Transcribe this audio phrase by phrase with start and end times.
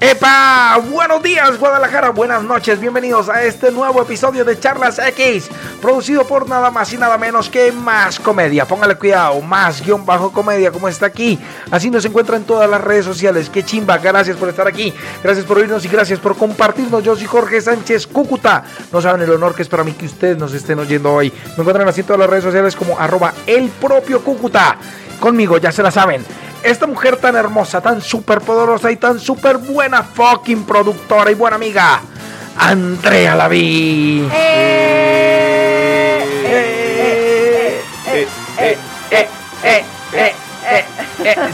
[0.00, 0.80] ¡Epa!
[0.92, 5.48] Buenos días Guadalajara, buenas noches, bienvenidos a este nuevo episodio de Charlas X,
[5.82, 8.64] producido por nada más y nada menos que Más Comedia.
[8.64, 11.36] Póngale cuidado, más guion bajo comedia, como está aquí.
[11.72, 13.50] Así nos encuentra en todas las redes sociales.
[13.50, 13.98] ¡Qué chimba!
[13.98, 17.02] Gracias por estar aquí, gracias por oírnos y gracias por compartirnos.
[17.02, 18.62] Yo soy Jorge Sánchez Cúcuta.
[18.92, 21.32] No saben el honor que es para mí que ustedes nos estén oyendo hoy.
[21.56, 24.78] Me encuentran así en todas las redes sociales como arroba el propio Cúcuta.
[25.18, 26.24] Conmigo, ya se la saben
[26.62, 31.56] esta mujer tan hermosa, tan súper poderosa y tan súper buena fucking productora y buena
[31.56, 32.00] amiga,
[32.56, 34.28] Andrea Laví.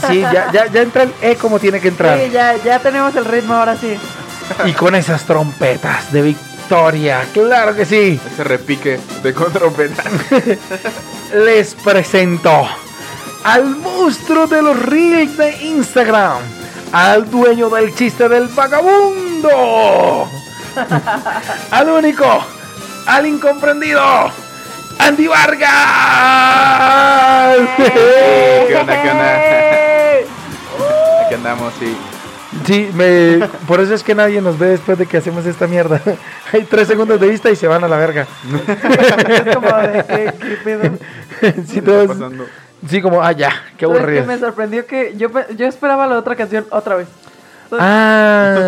[0.08, 2.18] Sí, ya, ya, ya entra el E como tiene que entrar.
[2.18, 3.96] Sí, ya, ya tenemos el ritmo ahora sí.
[4.66, 8.20] Y con esas trompetas de victoria, claro que sí.
[8.32, 10.02] Ese repique de con trompeta.
[11.34, 12.68] Les presento
[13.44, 16.38] al monstruo de los reels de Instagram,
[16.92, 20.28] al dueño del chiste del vagabundo,
[21.70, 22.44] al único,
[23.06, 24.02] al incomprendido,
[24.98, 25.70] Andy Vargas.
[27.76, 29.34] ¿Qué onda, qué onda?
[31.26, 31.96] Aquí andamos, sí.
[32.66, 36.00] Sí, me, por eso es que nadie nos ve después de que hacemos esta mierda.
[36.52, 38.26] Hay tres segundos de vista y se van a la verga.
[39.28, 40.98] Es como de ¿qué, qué pedo?
[41.66, 42.46] Sí, ¿Qué todos- está pasando?
[42.88, 44.02] Sí, como, ah, ya, qué ¿Sabes qué?
[44.02, 44.26] aburrido.
[44.26, 47.08] Me sorprendió que yo, yo esperaba la otra canción otra vez.
[47.72, 48.66] Ah,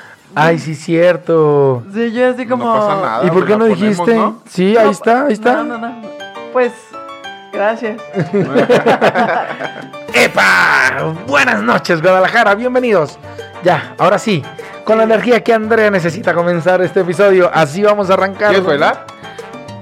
[0.34, 1.82] ay, sí, cierto.
[1.92, 2.64] Sí, yo así como...
[2.64, 3.24] No pasa nada.
[3.24, 4.14] ¿Y por pues qué no ponemos, dijiste?
[4.14, 4.42] ¿no?
[4.48, 5.62] Sí, ahí está, ahí está.
[5.62, 6.02] No, no, no.
[6.52, 6.72] Pues,
[7.52, 8.00] gracias.
[10.14, 11.14] ¡Epa!
[11.26, 13.18] Buenas noches, Guadalajara, bienvenidos.
[13.62, 14.42] Ya, ahora sí,
[14.84, 18.50] con la energía que Andrea necesita comenzar este episodio, así vamos a arrancar.
[18.50, 19.06] ¿Quieres bailar?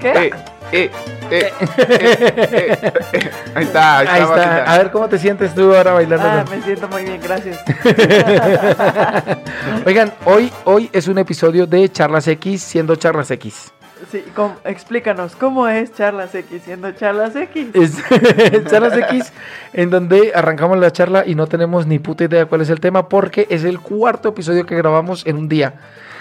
[0.01, 0.27] ¿Qué?
[0.27, 0.31] Eh,
[0.77, 0.91] eh,
[1.31, 3.31] eh, eh, eh, eh.
[3.55, 4.15] Ahí está, ahí está.
[4.15, 4.73] Ahí está.
[4.73, 6.27] A ver cómo te sientes tú ahora bailando.
[6.27, 7.59] Ah, me siento muy bien, gracias.
[9.87, 13.73] Oigan, hoy, hoy es un episodio de Charlas X, siendo Charlas X.
[14.11, 17.69] Sí, com- explícanos, ¿cómo es Charlas X siendo Charlas X?
[17.75, 19.33] Es Charlas X,
[19.73, 23.09] en donde arrancamos la charla y no tenemos ni puta idea cuál es el tema,
[23.09, 25.75] porque es el cuarto episodio que grabamos en un día.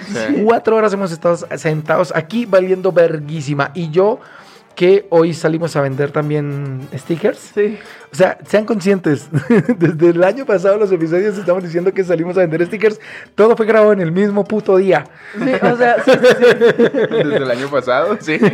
[0.07, 0.43] Sí.
[0.45, 3.71] Cuatro horas hemos estado sentados aquí valiendo verguísima.
[3.73, 4.19] Y yo,
[4.75, 7.51] que hoy salimos a vender también stickers.
[7.53, 7.77] Sí.
[8.11, 9.27] O sea, sean conscientes.
[9.77, 12.99] Desde el año pasado los episodios estamos diciendo que salimos a vender stickers.
[13.35, 15.05] Todo fue grabado en el mismo puto día.
[15.37, 16.45] Sí, o sea, sí, sí, sí.
[17.09, 18.39] Desde el año pasado, sí.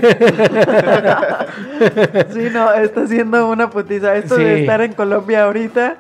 [2.34, 4.16] Sí, no, está siendo una putiza.
[4.16, 4.44] Esto Sí.
[4.44, 5.98] de estar en Colombia ahorita.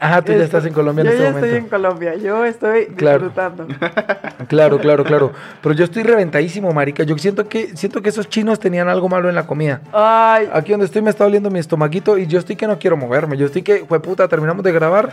[0.00, 1.46] Ah, tú ya estás en Colombia en Yo este ya momento.
[1.46, 3.18] estoy en Colombia, yo estoy Claro.
[3.28, 3.66] disfrutando.
[4.48, 5.32] Claro, claro, claro.
[5.62, 7.02] Pero yo estoy reventadísimo, marica.
[7.02, 9.82] Yo siento que siento que esos chinos tenían algo malo en la comida.
[9.92, 12.96] Ay, Aquí donde estoy me está doliendo mi estomaguito y yo estoy que no quiero
[12.96, 13.36] moverme.
[13.36, 15.10] Yo estoy que, fue puta, terminamos de grabar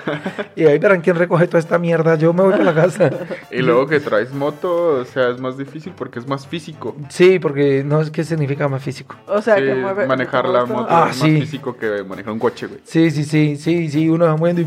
[0.55, 2.15] y ahí verán quién recoge toda esta mierda.
[2.15, 3.09] Yo me voy para la casa.
[3.51, 6.95] Y luego que traes moto, o sea, es más difícil porque es más físico.
[7.09, 9.15] Sí, porque no es que significa más físico.
[9.27, 10.05] o sea, Sí, que mueve.
[10.05, 11.31] manejar la moto Ah, es sí.
[11.31, 12.79] más físico que manejar un coche, güey.
[12.85, 14.65] Sí, sí, sí, sí, sí, uno va moviendo y,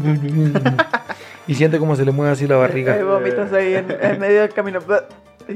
[1.46, 3.02] y siente como se le mueve así la Ahí barriga.
[3.04, 4.80] vomitas ahí en, en medio del camino.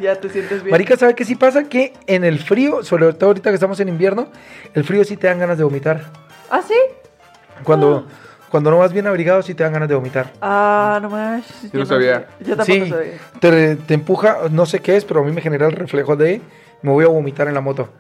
[0.01, 0.71] Ya te sientes bien.
[0.71, 1.65] Marica, ¿sabe qué sí pasa?
[1.65, 4.29] Que en el frío, sobre todo ahorita que estamos en invierno,
[4.73, 6.05] el frío sí te dan ganas de vomitar.
[6.51, 6.75] ¿Ah, sí?
[7.63, 8.07] Cuando,
[8.51, 10.33] cuando no vas bien abrigado sí te dan ganas de vomitar.
[10.41, 11.45] Ah, no más.
[11.71, 12.27] Yo no sabía.
[12.41, 13.13] Yo tampoco Sí, sabía.
[13.41, 16.41] te, te empuja, no sé qué es, pero a mí me genera el reflejo de
[16.81, 17.91] me voy a vomitar en la moto.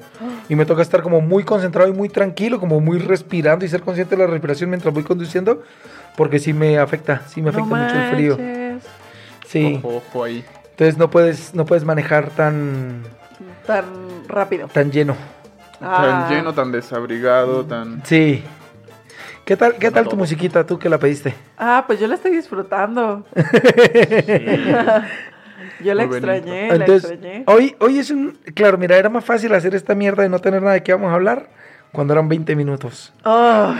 [0.48, 3.82] Y me toca estar como muy concentrado y muy tranquilo, como muy respirando y ser
[3.82, 5.62] consciente de la respiración mientras voy conduciendo,
[6.16, 8.38] porque sí me afecta, sí me afecta no mucho el frío.
[9.46, 9.80] Sí.
[9.82, 10.44] Ojo, ojo ahí.
[10.70, 13.02] Entonces no puedes, no puedes manejar tan,
[13.66, 13.84] Tan
[14.28, 14.68] rápido.
[14.68, 15.14] tan lleno.
[15.80, 16.26] Ah.
[16.28, 18.02] Tan lleno, tan desabrigado, tan...
[18.04, 18.42] Sí.
[19.44, 21.34] ¿Qué tal, qué tal tu musiquita, tú que la pediste?
[21.58, 23.26] Ah, pues yo la estoy disfrutando.
[25.82, 27.44] yo la Muy extrañé, la Entonces, extrañé.
[27.46, 28.38] hoy, hoy es un...
[28.54, 31.10] Claro, mira, era más fácil hacer esta mierda de no tener nada de qué vamos
[31.10, 31.48] a hablar
[31.92, 33.12] cuando eran 20 minutos.
[33.24, 33.28] Oh.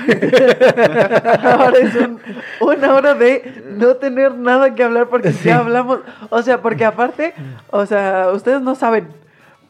[1.43, 2.21] Ahora es un-
[2.61, 5.49] una hora de no tener nada que hablar porque Sí.
[5.49, 6.01] ya hablamos.
[6.31, 7.35] O sea, porque aparte,
[7.71, 9.09] o sea, ustedes no saben,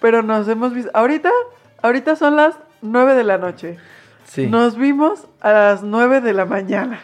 [0.01, 0.91] pero nos hemos visto.
[0.95, 1.31] Ahorita,
[1.83, 3.79] ahorita son las 9 de la noche.
[4.25, 4.47] Sí.
[4.47, 7.01] Nos vimos a las 9 de la mañana.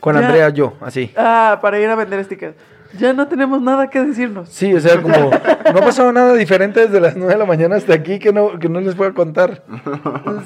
[0.00, 0.26] Con Ya.
[0.26, 1.12] Andrea yo, así.
[1.16, 2.54] Ah, para ir a vender stickers.
[2.94, 4.48] Ya no tenemos nada que decirnos.
[4.48, 7.76] Sí, o sea, como no ha pasado nada diferente desde las 9 de la mañana
[7.76, 9.62] hasta aquí que no, que no les puedo contar.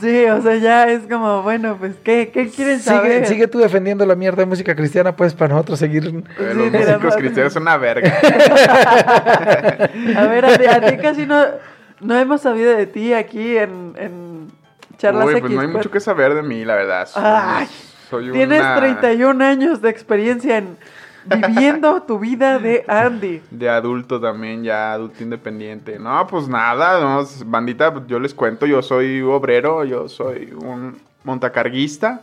[0.01, 3.27] Sí, o sea, ya es como, bueno, pues, ¿qué, qué quieren Sigue, saber?
[3.27, 6.03] sigue tú defendiendo la mierda de música cristiana, pues, para nosotros seguir.
[6.05, 6.13] Sí,
[6.55, 8.13] los músicos no- cristianos son una verga.
[10.17, 11.45] A ver, a ti, a ti casi no,
[12.01, 14.49] no hemos sabido de ti aquí en, en
[14.99, 15.41] Charlas Uy, X.
[15.43, 17.07] pues no hay mucho que saber de mí, la verdad.
[17.07, 17.67] Soy, Ay,
[18.11, 20.77] soy Tienes una- 31 años de experiencia en
[21.25, 23.43] viviendo tu vida de Andy.
[23.51, 25.99] De adulto también, ya adulto independiente.
[25.99, 30.99] No, pues nada, no, bandita, pues yo les cuento, yo soy obrero, yo soy un
[31.25, 32.23] montacarguista.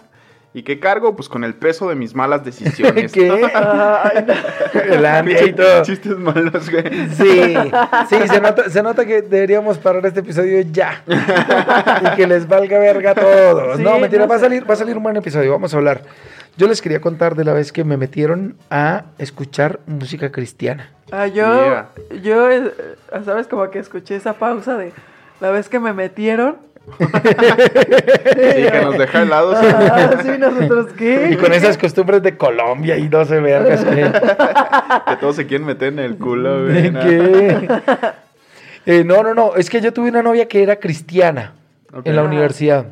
[0.52, 1.16] ¿Y qué cargo?
[1.16, 3.12] Pues con el peso de mis malas decisiones.
[3.14, 3.30] ¿Qué?
[3.30, 4.82] Ay, no.
[4.82, 5.84] El Andy y todo.
[5.84, 6.84] Chistes malos, güey.
[7.12, 7.56] Sí,
[8.10, 11.04] sí, se nota, se nota que deberíamos parar este episodio ya.
[12.02, 13.78] Y que les valga verga a todos.
[13.78, 15.78] Sí, no, mentira, no va a salir, va a salir un buen episodio, vamos a
[15.78, 16.02] hablar.
[16.58, 20.92] Yo les quería contar de la vez que me metieron a escuchar música cristiana.
[21.12, 21.90] Ah, yo, Yeah.
[22.22, 22.72] yo, eh,
[23.26, 23.48] ¿sabes?
[23.48, 24.92] Como que escuché esa pausa de
[25.40, 26.58] la vez que me metieron.
[27.00, 29.58] Sí, que nos deja helados.
[29.64, 31.30] Ah, sí, nosotros qué.
[31.32, 33.84] Y con esas costumbres de Colombia y 12 vergas.
[33.86, 34.12] que-
[35.12, 36.82] que todos se quieren meter en el culo, güey.
[36.84, 37.00] ¿De ¿no?
[37.02, 37.70] qué?
[38.86, 39.56] Eh, no, no, no.
[39.56, 41.54] Es que yo tuve una novia que era cristiana
[42.04, 42.26] en la Ah.
[42.26, 42.86] universidad.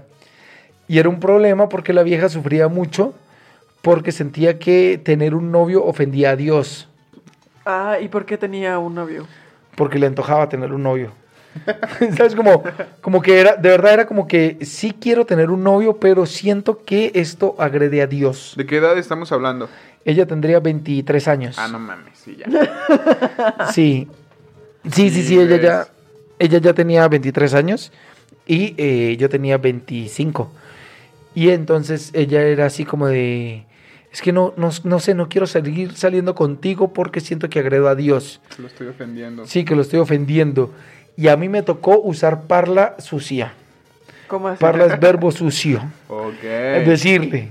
[0.87, 3.13] Y era un problema porque la vieja sufría mucho
[3.87, 6.89] porque sentía que tener un novio ofendía a Dios.
[7.65, 9.25] Ah, ¿y por qué tenía un novio?
[9.77, 11.13] Porque le antojaba tener un novio.
[12.17, 12.35] ¿Sabes?
[12.35, 12.63] Como,
[12.99, 16.83] como que era, de verdad era como que sí quiero tener un novio, pero siento
[16.83, 18.55] que esto agrede a Dios.
[18.57, 19.69] ¿De qué edad estamos hablando?
[20.03, 21.55] Ella tendría 23 años.
[21.57, 23.71] Ah, no mames, sí, ya.
[23.71, 24.09] Sí.
[24.91, 25.87] Sí, sí, Sí, sí, ella ya,
[26.39, 27.93] ella ya tenía 23 años
[28.45, 30.51] y eh, yo tenía 25.
[31.35, 33.66] Y entonces ella era así como de,
[34.17, 37.87] es que no, no, no sé, no quiero seguir saliendo contigo porque siento que agredo
[37.87, 38.41] a Dios.
[38.57, 39.45] Lo estoy ofendiendo.
[39.45, 40.73] Sí, que lo estoy ofendiendo.
[41.15, 43.53] Y a mí me tocó usar parla sucia.
[44.27, 44.59] ¿Cómo así?
[44.59, 45.83] Parla es verbo sucio.
[46.07, 46.43] Ok.
[46.43, 47.49] Es decirle,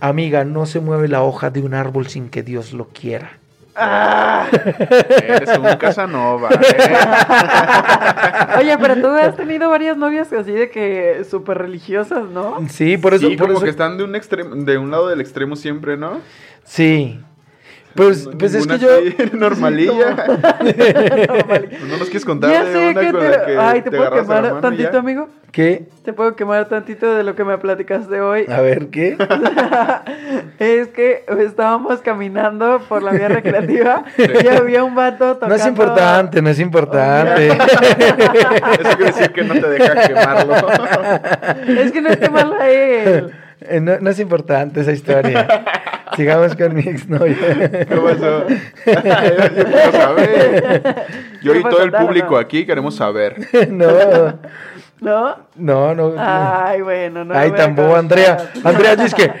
[0.00, 3.37] amiga, no se mueve la hoja de un árbol sin que Dios lo quiera.
[3.78, 6.48] Eres un Casanova.
[6.50, 6.58] ¿eh?
[8.58, 12.58] Oye, pero tú has tenido varias novias así de que súper religiosas, ¿no?
[12.68, 13.28] Sí, por eso.
[13.28, 15.96] sí, por como eso- que están de un extremo, de un lado del extremo siempre,
[15.96, 16.20] ¿no?
[16.64, 17.20] Sí.
[17.94, 18.88] Pues, pues es que yo...
[19.32, 19.92] normalilla.
[21.88, 23.28] ¿No nos quieres contar Ya de sé una que con te...
[23.28, 24.98] la que Ay, ¿te, puedo quemar tantito, ya?
[24.98, 25.28] amigo?
[25.50, 25.88] ¿Qué?
[26.04, 28.46] ¿Te puedo quemar tantito de lo que me platicaste hoy?
[28.48, 29.16] A ver, ¿qué?
[30.58, 35.48] es que estábamos caminando por la vía recreativa y había un vato tocando...
[35.48, 37.48] No es importante, no es importante.
[37.48, 40.54] Eso quiere decir que no te deja quemarlo.
[41.66, 43.32] Es que no es quemarlo a él.
[43.60, 45.64] Eh, no, no es importante esa historia.
[46.18, 47.36] Sigamos con mi exnovia.
[47.88, 48.44] ¿Qué pasó?
[48.48, 51.06] yo, saber.
[51.42, 52.36] Yo ¿Qué y todo el público no?
[52.38, 53.36] aquí queremos saber.
[53.70, 54.36] No,
[55.00, 55.36] ¿No?
[55.54, 56.14] no, no.
[56.18, 57.38] Ay, bueno, no.
[57.38, 57.78] Ay, contar.
[57.94, 58.50] Andrea.
[58.64, 59.32] Andrea, dice que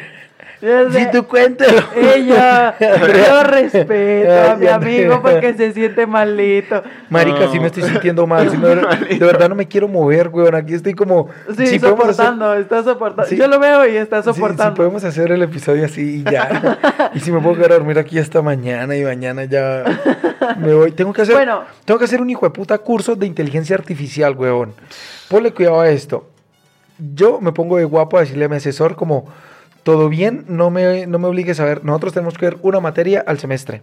[0.60, 1.82] Si tú cuéntalo.
[1.94, 6.82] Ella, yo respeto a mi amigo porque se siente malito.
[7.10, 7.52] Marica, No.
[7.52, 8.50] sí me estoy sintiendo mal.
[8.50, 8.68] sí me-
[9.18, 10.54] de verdad no me quiero mover, weón.
[10.54, 11.28] Aquí estoy como.
[11.56, 13.28] Sí, si hacer- soportando, está soportando.
[13.28, 13.36] Sí.
[13.36, 14.72] Yo lo veo y está soportando.
[14.74, 17.10] sí, podemos hacer el episodio así y ya.
[17.14, 19.84] y si me puedo quedar a dormir aquí hasta mañana y mañana ya
[20.58, 20.90] me voy.
[20.92, 21.62] Tengo que hacer, Bueno.
[21.84, 24.74] tengo que hacer un hijo de puta curso de inteligencia artificial, huevón.
[25.28, 26.28] Ponle cuidado a esto.
[27.14, 29.26] Yo me pongo de guapo a decirle a mi asesor como,
[29.88, 31.82] todo bien, no me, no me obligues a ver.
[31.82, 33.80] Nosotros tenemos que ver una materia al semestre.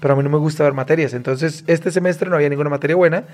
[0.00, 1.12] Pero a mí no me gusta ver materias.
[1.12, 3.24] Entonces, este semestre no había ninguna materia buena.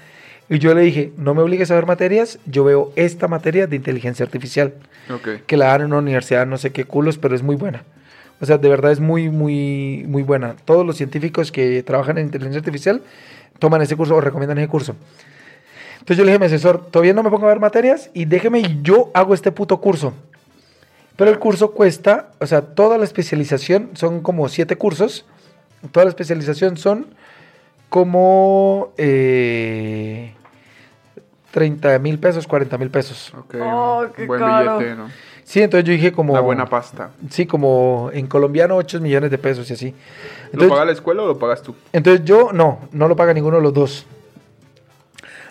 [0.48, 3.76] Y yo le dije, no me obligues a ver materias, yo veo esta materia de
[3.76, 4.72] inteligencia artificial
[5.12, 5.44] Ok.
[5.46, 7.82] que la dan en una universidad, no sé qué culos, pero es muy buena.
[8.40, 10.56] O sea, de verdad es muy, muy, muy buena.
[10.64, 13.02] Todos los científicos que trabajan en inteligencia artificial
[13.58, 14.96] toman ese curso o recomiendan ese curso.
[15.98, 18.24] Entonces yo le dije a mi asesor, todavía no me pongo a ver materias y
[18.24, 20.14] déjeme y yo hago este puto curso.
[21.16, 25.24] Pero el curso cuesta, o sea, toda la especialización son como siete cursos.
[25.90, 27.06] Toda la especialización son
[27.88, 30.34] como eh,
[31.52, 33.32] 30 mil pesos, 40 mil pesos.
[33.34, 33.54] Ok.
[33.62, 34.78] Oh, qué buen caro.
[34.78, 35.08] billete, ¿no?
[35.44, 36.32] Sí, entonces yo dije como...
[36.32, 37.10] Una buena pasta.
[37.30, 39.94] Sí, como en colombiano 8 millones de pesos y así.
[40.52, 41.74] ¿Lo paga la escuela o lo pagas tú?
[41.92, 44.06] entonces yo no, no lo paga ninguno de los dos.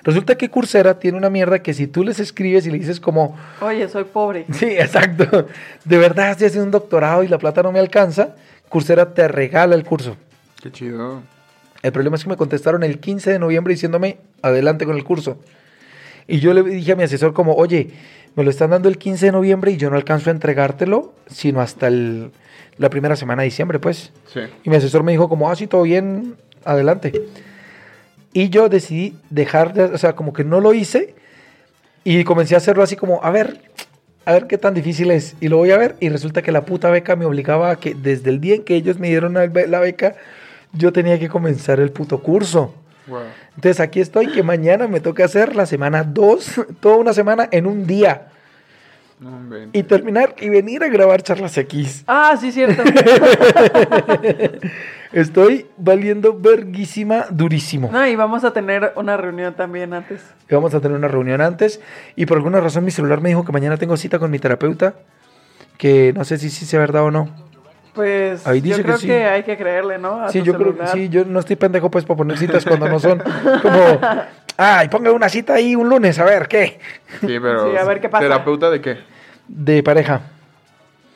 [0.06, 3.36] Resulta que Coursera tiene una mierda que si tú les escribes y le dices como,
[3.60, 4.46] Oye, soy pobre.
[4.54, 5.48] sí, exacto,
[5.84, 8.36] de verdad estoy haciendo un doctorado y la plata no me alcanza,
[8.70, 10.16] Coursera te regala el curso.
[10.62, 11.24] Qué chido.
[11.82, 15.40] El problema es que me contestaron el 15 de noviembre diciéndome, adelante con el curso.
[16.28, 17.90] Y yo le dije a mi asesor como, oye,
[18.36, 21.62] me lo están dando el 15 de noviembre y yo no alcanzo a entregártelo, sino
[21.62, 22.32] hasta el-
[22.78, 24.12] la primera semana de diciembre, pues.
[24.34, 24.42] Sí.
[24.64, 27.12] Y mi asesor me dijo como, ah, sí, todo bien, adelante.
[28.36, 31.15] Y yo decidí dejar de, o sea, como que no lo hice
[32.04, 33.62] y comencé a hacerlo así como, a ver,
[34.25, 35.38] a ver qué tan difícil es.
[35.39, 37.96] Y lo voy a ver y resulta que la puta beca me obligaba a que
[37.96, 40.15] desde el día en que ellos me dieron la be- la beca,
[40.74, 42.75] yo tenía que comenzar el puto curso.
[43.08, 43.22] Wow.
[43.56, 47.65] Entonces aquí estoy que mañana me toca hacer la semana 2, toda una semana en
[47.68, 48.27] un día.
[49.19, 49.31] No.
[49.72, 52.03] Y terminar y venir a grabar charlas X.
[52.05, 52.84] Ah, sí, cierto.
[55.13, 57.89] Estoy valiendo verguísima, durísimo.
[57.91, 60.22] No, y vamos a tener una reunión también antes.
[60.50, 61.79] Y Vamos a tener una reunión antes.
[62.17, 64.95] Y por alguna razón mi celular me dijo que mañana tengo cita con mi terapeuta.
[65.77, 67.29] Que no sé si sí sea verdad o no.
[67.93, 69.07] Pues Ahí dice yo que creo sí.
[69.07, 70.22] que, hay que creerle, ¿no?
[70.22, 71.07] A Sí, yo creo que sí.
[71.07, 73.19] Yo no estoy pendejo pues para poner citas cuando no son.
[73.62, 74.01] Como,
[74.58, 76.80] ay, ponga una cita ahí un lunes, a ver, ¿qué?
[77.22, 77.72] Sí, pero.
[77.72, 78.24] Sí, a ver qué pasa.
[78.24, 78.98] ¿Terapeuta de qué?
[79.48, 80.22] De pareja.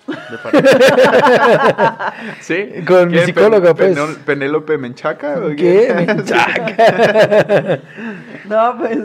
[0.07, 2.13] De pareja.
[2.39, 2.67] ¿Sí?
[2.87, 3.25] Con mi ¿Quién?
[3.27, 3.97] psicóloga, pues.
[4.25, 5.39] ¿Penélope Menchaca?
[5.39, 5.93] o ¿Qué?
[5.95, 7.79] Menchaca.
[8.45, 8.99] No, pues,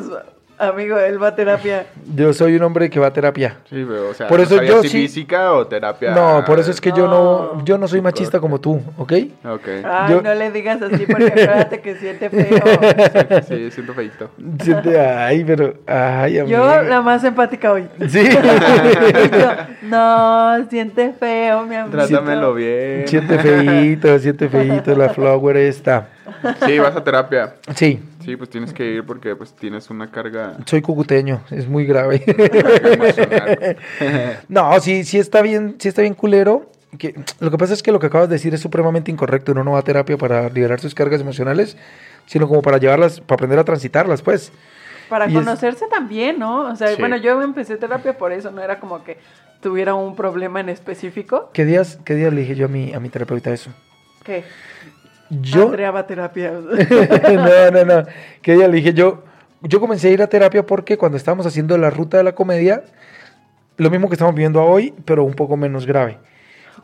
[0.69, 1.87] amigo, él va a terapia.
[2.15, 3.57] Yo soy un hombre que va a terapia.
[3.71, 6.11] Sí, pero, o sea, Por ¿no eso yo si sí- física o terapia?
[6.15, 9.13] No, por eso es que yo no, yo no soy machista como tú, ¿ok?
[9.45, 9.69] Ok.
[9.85, 12.63] Ay, Yo- no le digas así porque acuérdate que siente feo.
[13.49, 14.31] Sí, siento feito.
[14.63, 16.57] Siente- Ay, pero, ay, amigo.
[16.57, 17.87] Yo la más empática hoy.
[18.09, 18.29] Sí.
[19.83, 21.97] no, siente feo, mi amigo.
[21.97, 23.07] Trátamelo bien.
[23.09, 26.09] siente feíto, siente feíto la flower esta.
[26.67, 27.55] Sí, vas a terapia.
[27.75, 31.85] Sí, Sí, pues tienes que ir porque pues tienes una carga, soy cucuteño, es muy
[31.85, 32.21] grave.
[32.25, 33.77] carga emocional.
[34.49, 36.71] No, sí, sí está bien, sí está bien culero.
[36.99, 39.53] Que, lo que pasa es que lo que acabas de decir es supremamente incorrecto.
[39.53, 41.77] Uno no va a terapia para liberar sus cargas emocionales,
[42.27, 44.53] sino como para llevarlas, para aprender a transitarlas, pues.
[45.09, 46.71] Para Y es- conocerse también, ¿no?
[46.71, 46.97] O sea, Sí.
[47.01, 49.19] bueno, yo empecé terapia por eso, no era como que
[49.61, 51.51] tuviera un problema en específico.
[51.53, 53.71] ¿Qué días, qué días le dije yo a mi, a mi terapeuta eso?
[54.25, 54.45] ¿Qué?
[55.31, 56.53] Yo, Andrea va a terapia.
[56.53, 58.07] no, no, no.
[58.43, 59.23] Que ella le dije, yo,
[59.63, 62.85] yo comencé a ir a terapia porque cuando estábamos haciendo la ruta de la comedia,
[63.77, 66.19] lo mismo que estamos viviendo hoy, pero un poco menos grave.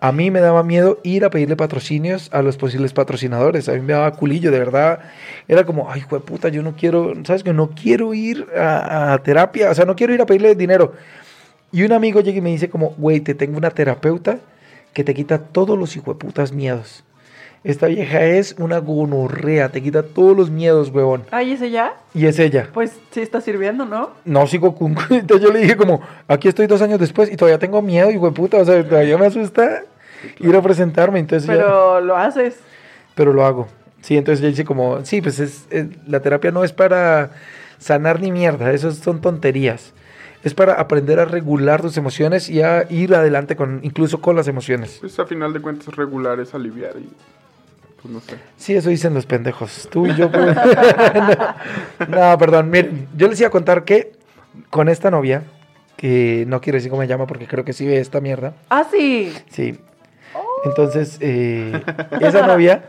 [0.03, 3.69] A mí me daba miedo ir a pedirle patrocinios a los posibles patrocinadores.
[3.69, 5.01] A mí me daba culillo, de verdad.
[5.47, 9.71] Era como, ay, puta, yo no quiero, ¿sabes que No quiero ir a, a terapia,
[9.71, 10.95] o sea, no quiero ir a pedirle dinero.
[11.71, 14.39] Y un amigo llega y me dice como, güey, te tengo una terapeuta
[14.95, 17.05] que te quita todos los hijueputas miedos.
[17.63, 21.25] Esta vieja es una gonorrea, te quita todos los miedos, huevón.
[21.31, 21.95] Ay, ¿ese ya?
[22.15, 22.69] Y es ella.
[22.73, 24.11] Pues sí está sirviendo, ¿no?
[24.25, 24.97] No sigo con...
[25.11, 28.27] Entonces yo le dije como, aquí estoy dos años después y todavía tengo miedo, hijo
[28.27, 28.57] de puta.
[28.57, 29.83] O sea, todavía me asusta
[30.39, 31.19] ir a presentarme.
[31.19, 32.59] Entonces yo- Pero lo haces.
[33.15, 33.69] pero lo hago.
[34.01, 37.33] Sí, entonces ella dice como, sí, pues es, es- la terapia no es para
[37.79, 39.93] sanar ni mierda, eso son tonterías.
[40.43, 44.49] Es para aprender a regular tus emociones y a ir adelante con, incluso con las
[44.49, 44.97] emociones.
[44.99, 47.11] Pues a final de cuentas regular es aliviar y
[48.03, 48.37] pues no sé.
[48.57, 49.89] Sí, eso dicen los pendejos.
[49.91, 50.31] Tú y yo.
[50.31, 52.71] pues, no, no, perdón.
[52.71, 54.13] Miren, yo les iba a contar que
[54.71, 55.43] con esta novia,
[55.97, 58.55] que no quiero decir cómo me llama porque creo que sí ve esta mierda.
[58.71, 59.33] Ah, sí.
[59.51, 59.79] Sí.
[60.65, 61.81] Entonces, eh,
[62.21, 62.85] esa novia,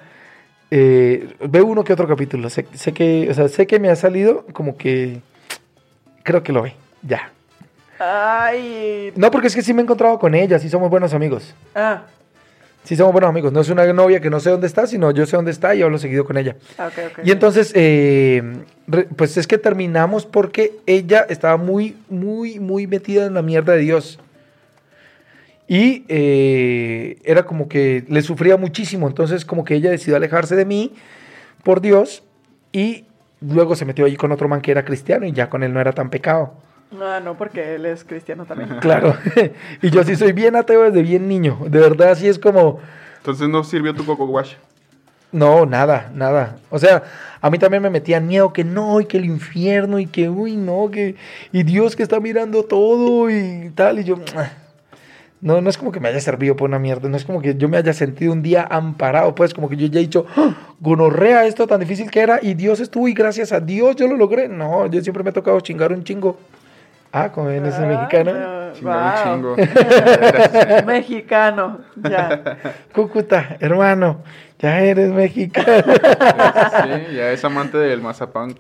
[0.70, 2.50] eh, ve uno que otro capítulo.
[2.50, 5.22] Sé, sé que, o sea, sé que me ha salido como que
[6.24, 6.74] creo que lo ve.
[7.02, 7.32] Ya.
[8.00, 9.14] Ay.
[9.16, 11.54] No, porque es que sí me he encontrado con ella, sí somos buenos amigos.
[11.76, 12.04] Ah,
[12.84, 13.54] Sí somos buenos amigos.
[13.54, 15.82] No es una novia que no sé dónde está, sino yo sé dónde está y
[15.82, 16.56] hablo seguido con ella.
[16.78, 16.90] ah.
[17.24, 18.42] Y entonces, eh,
[19.16, 23.80] pues es que terminamos porque ella estaba muy, muy, muy metida en la mierda de
[23.80, 24.20] Dios.
[25.68, 29.08] Y eh, era como que le sufría muchísimo.
[29.08, 30.94] Entonces, como que ella decidió alejarse de mí
[31.64, 32.24] por Dios.
[32.72, 33.06] Y
[33.42, 35.80] luego se metió allí con otro man que era cristiano y ya con él no
[35.80, 36.54] era tan pecado.
[37.00, 38.70] Ah, no, porque él es cristiano también.
[38.82, 39.16] Claro.
[39.82, 41.60] y yo sí soy bien ateo desde bien niño.
[41.68, 42.80] De verdad, así es como.
[43.18, 44.54] Entonces no sirvió tu coco wash.
[45.32, 46.58] No, nada, nada.
[46.70, 47.04] O sea,
[47.40, 50.58] a mí también me metía miedo que no, y que el infierno, y que, uy,
[50.58, 51.16] no, que,
[51.54, 54.18] y Dios que está mirando todo y tal, y yo,
[55.40, 57.56] no, no es como que me haya servido por una mierda, no es como que
[57.56, 60.54] yo me haya sentido un día amparado, pues, como que yo ya he dicho, "Ah,
[60.82, 64.18] gonorrea, esto tan difícil que era, y Dios estuvo, y gracias a Dios yo lo
[64.18, 64.50] logré.
[64.50, 66.38] No, yo siempre me ha tocado chingar un chingo.
[67.14, 68.32] Ah, como ven, ese Ah, mexicano.
[68.34, 69.24] no, wow.
[69.24, 69.56] chingo.
[70.86, 72.58] Mexicano, ya.
[72.94, 74.22] Cúcuta, hermano,
[74.60, 75.84] ya eres mexicano.
[76.84, 78.56] Sí, ya es amante del mazapán.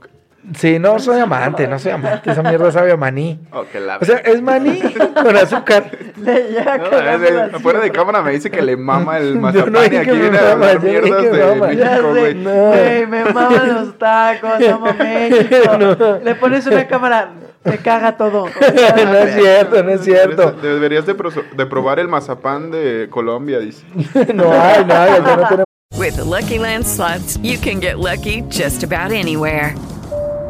[0.57, 3.39] Sí, no soy amante, no soy amante, esa mierda sabe a maní.
[3.51, 4.79] Oh, la O sea, es maní
[5.13, 5.91] con azúcar.
[6.17, 9.36] Le ya No, de- la afuera de cámara me dice que le mama el Yo
[9.36, 11.67] no mazapán y aquí viene a mama, hablar mierdas que de mama.
[11.67, 12.36] México, güey.
[12.36, 12.51] No.
[12.69, 16.19] güey, me maman los tacos, amo México.
[16.24, 17.29] Le pones una cámara.
[17.63, 18.45] me caga todo.
[19.05, 20.51] no es cierto, no es cierto.
[20.53, 23.86] Deberías, deberías de, de probar el mazapán de Colombia, dice.
[24.33, 25.65] No hay, no hay, no tenemos.
[25.98, 29.75] With the Lucky Land slots, you can get lucky just about anywhere.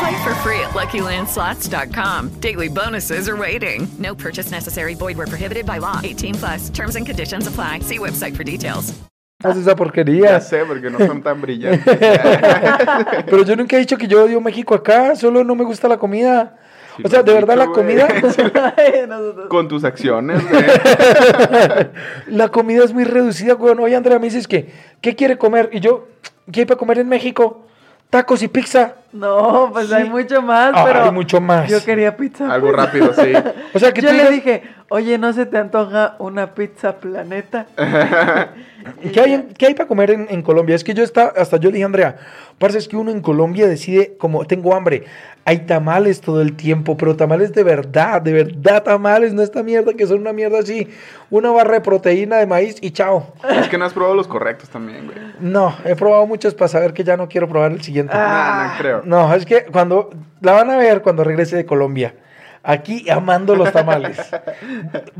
[0.00, 2.30] Play for free at LuckyLandSlots.com.
[2.40, 3.86] Daily bonuses are waiting.
[3.98, 4.94] No purchase necessary.
[4.94, 6.00] Void where prohibited by law.
[6.02, 6.70] 18 plus.
[6.70, 7.80] Terms and conditions apply.
[7.80, 8.94] See website for details.
[9.42, 10.30] esa porquería.
[10.32, 11.82] Ya sé, porque no son tan brillantes.
[13.26, 15.96] Pero yo nunca he dicho que yo odio México acá, solo no me gusta la
[15.98, 16.58] comida.
[16.96, 17.96] Sí, o sea, de verdad la dicho, güey.
[17.98, 18.08] comida,
[19.08, 20.42] nosotros- Con tus acciones,
[22.26, 23.74] la comida es muy reducida, güey.
[23.78, 25.70] Oye, Andrea, me dices que, ¿qué quiere comer?
[25.72, 26.08] Y yo,
[26.52, 27.64] ¿qué hay para comer en México?
[28.10, 28.96] Tacos y pizza.
[29.12, 31.68] No, pues hay mucho más, Ah, pero hay mucho más.
[31.68, 32.52] yo quería pizza.
[32.52, 33.32] Algo rápido, sí.
[33.74, 36.96] O sea, que Yo tú le digas, dije, oye, ¿no se te antoja una pizza
[36.96, 37.66] planeta?
[39.12, 40.76] ¿qué hay, qué hay para comer en, en Colombia?
[40.76, 42.16] Es que yo está, hasta yo le dije, Andrea,
[42.58, 45.04] parece es que uno en Colombia decide, como tengo hambre,
[45.44, 49.94] hay tamales todo el tiempo, pero tamales de verdad, de verdad tamales, no esta mierda
[49.94, 50.88] que son una mierda así,
[51.30, 53.32] una barra de proteína de maíz y chao.
[53.48, 55.18] Es que no has probado los correctos también, güey.
[55.40, 58.14] No, he probado muchos para saber que ya no quiero probar el siguiente.
[58.14, 58.99] No, no creo.
[59.04, 62.14] No, es que cuando la van a ver cuando regrese de Colombia.
[62.62, 64.18] Aquí amando los tamales.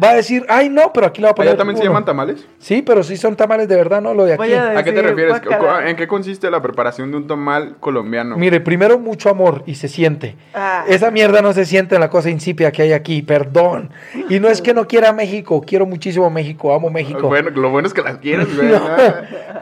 [0.02, 1.48] Va a decir, ay no, pero aquí le va a poner.
[1.52, 1.92] ¿Allá también se uno".
[1.92, 2.46] llaman tamales?
[2.58, 4.12] Sí, pero sí son tamales de verdad, ¿no?
[4.12, 4.42] Lo de aquí.
[4.42, 5.40] Voy a ¿A qué te refieres?
[5.86, 8.36] ¿En qué consiste la preparación de un tamal colombiano?
[8.36, 10.36] Mire, primero mucho amor y se siente.
[10.52, 10.84] Ah.
[10.86, 13.88] Esa mierda no se siente en la cosa insípida que hay aquí, perdón.
[14.28, 17.26] Y no es que no quiera México, quiero muchísimo México, amo México.
[17.26, 18.68] Bueno, lo bueno es que las quieres, güey.
[18.70, 18.80] No,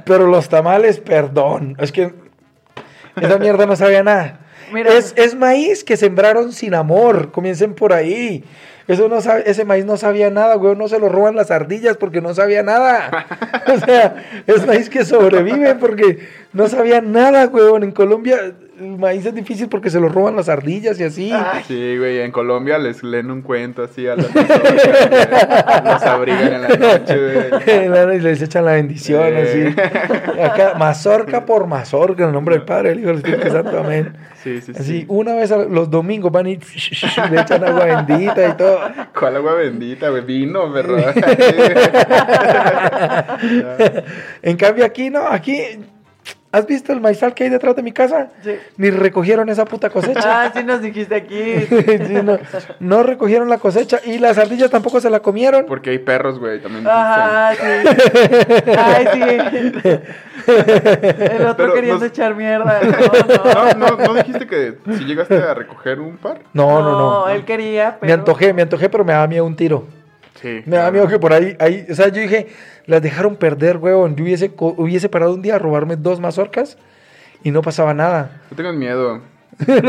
[0.05, 1.77] pero los tamales, perdón.
[1.79, 2.13] Es que
[3.21, 4.41] esa mierda no sabía nada.
[4.73, 4.93] Mira.
[4.93, 7.33] Es, es maíz que sembraron sin amor.
[7.33, 8.45] Comiencen por ahí.
[8.87, 10.75] Eso no sabe, ese maíz no sabía nada, güey.
[10.75, 13.27] No se lo roban las ardillas porque no sabía nada.
[13.69, 17.83] O sea, es maíz que sobrevive porque no sabía nada, güey.
[17.83, 21.33] En Colombia el maíz es difícil porque se lo roban las ardillas y así.
[21.67, 25.85] Sí, güey, en Colombia les leen un cuento así a las personas.
[25.85, 28.15] Los abrigan en la noche, güey.
[28.17, 29.75] y les echan la bendición, Eh.
[29.75, 30.41] así.
[30.43, 34.13] Acá, mazorca por mazorca, en el nombre del Padre, del Hijo del Espíritu Santo, amén.
[34.43, 35.05] Sí, sí, Así, sí.
[35.09, 36.59] una vez a los domingos van y
[37.31, 38.81] le echan agua bendita y todo.
[39.19, 40.23] ¿Cuál agua bendita, güey?
[40.25, 41.15] Vino, ¿verdad?
[44.43, 45.61] en cambio aquí, no, aquí,
[46.53, 48.29] ¿has visto el maizal que hay detrás de mi casa?
[48.43, 48.57] Sí.
[48.77, 50.21] Ni recogieron esa puta cosecha.
[50.47, 51.55] Ah, sí nos dijiste aquí.
[52.07, 52.39] Sí, no,
[52.81, 55.67] no recogieron la cosecha y las ardillas tampoco se la comieron.
[55.67, 56.87] Porque hay perros, güey, también.
[56.87, 57.89] Ajá, sí.
[58.77, 59.91] Ay, sí.
[60.47, 62.81] El otro Pero queriendo nos- echar mierda.
[62.83, 63.97] No, No, no.
[63.97, 66.41] no, no dijiste que si llegaste a recoger un par.
[66.53, 67.29] No, no, no.
[67.29, 68.09] él quería, pero...
[68.09, 69.87] Me antojé, me antojé, pero me daba miedo un tiro.
[70.41, 70.63] Sí.
[70.67, 72.47] Me da miedo que por ahí, ahí, o sea, yo dije,
[72.89, 74.17] las dejaron perder, huevón.
[74.17, 76.79] Yo hubiese, hubiese parado un día a robarme dos mazorcas
[77.45, 78.41] y no pasaba nada.
[78.51, 79.21] No tengas miedo.
[79.67, 79.83] El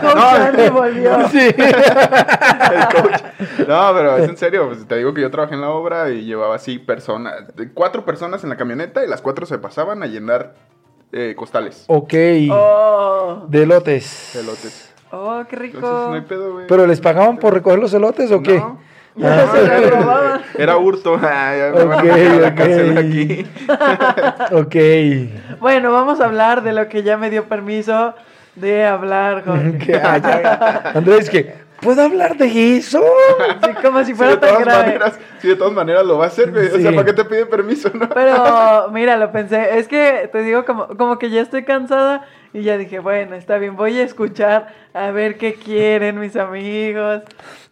[0.00, 1.28] coach volvió.
[1.28, 1.38] Sí.
[1.58, 3.22] El coach.
[3.68, 4.66] No, pero es en serio.
[4.68, 8.04] pues, te digo que yo trabajé en la obra y llevaba así personas, de cuatro
[8.04, 10.54] personas en la camioneta y las cuatro se pasaban a llenar
[11.12, 11.84] eh, costales.
[11.86, 12.14] Ok.
[12.50, 14.34] Oh, De elotes.
[14.34, 14.92] Elotes.
[15.12, 15.76] oh, qué rico.
[15.78, 16.66] Entonces no hay pedo, güey.
[16.66, 18.56] ¿Pero les pagaban por recoger los elotes o qué?
[18.58, 18.80] No.
[18.80, 18.87] Ya
[19.18, 20.40] se la robaban.
[20.56, 21.18] Era hurto.
[21.22, 22.06] Ah, ya me van
[22.96, 24.76] a Ok.
[25.60, 28.14] Bueno, vamos a hablar de lo que ya me dio permiso
[28.56, 29.78] de hablar, Jorge.
[29.78, 33.02] Que haya- Andrés, que ¿puedo hablar de eso?
[33.62, 34.82] Sí, como si Sí, fuera tan grave.
[34.86, 36.66] maneras, sí, de todas maneras lo va a hacer, güey.
[36.68, 36.82] O Sí.
[36.82, 38.08] sea, ¿para qué te pide permiso, no?
[38.08, 42.24] Pero mira, lo pensé, es que te digo como, como que ya estoy cansada
[42.58, 47.22] y ya dije, bueno, está bien, voy a escuchar a ver qué quieren mis amigos.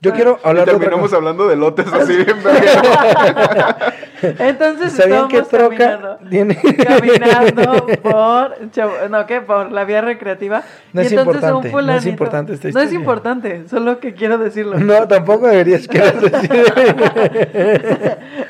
[0.00, 2.36] Yo quiero Y hablar de otra terminamos hablando de lotes así bien.
[4.38, 6.56] Entonces ¿Sabían que troca caminando, tiene...
[6.56, 9.40] caminando por, no, ¿qué?
[9.40, 10.62] Por la vía recreativa.
[10.92, 12.98] No Y es entonces un importante, no es importante esta No es historia.
[12.98, 14.78] importante, solo que quiero decirlo.
[14.78, 16.72] No, tampoco deberías querer decir.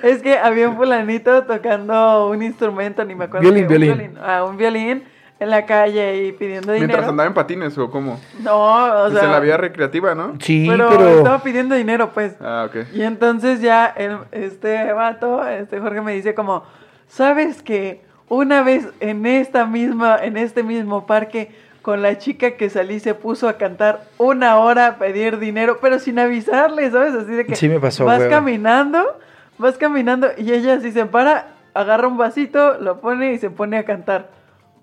[0.03, 3.43] Es que había un fulanito tocando un instrumento, ni me acuerdo.
[3.51, 4.19] Violín, qué, un violín.
[4.23, 5.05] Ah, un violín.
[5.39, 6.89] En la calle y pidiendo dinero.
[6.89, 8.19] Mientras andaba en patines o cómo.
[8.41, 10.35] No, o Pues sea, en la vía recreativa, ¿no?
[10.41, 11.09] Sí, pero, pero...
[11.09, 12.37] estaba pidiendo dinero, pues.
[12.41, 12.87] Ah, ok.
[12.95, 16.65] Y entonces ya el- este vato, este Jorge me dice como,
[17.09, 21.51] ¿sabes que una vez en esta misma, en este mismo parque,
[21.83, 26.01] con la chica que salí se puso a cantar una hora a pedir dinero, pero
[26.01, 27.15] sin avisarle, ¿sabes?
[27.15, 29.19] Así de que Sí me pasó, vas caminando,
[29.59, 33.79] vas caminando y ella así se para, agarra un vasito, lo pone y se pone
[33.79, 34.35] a cantar.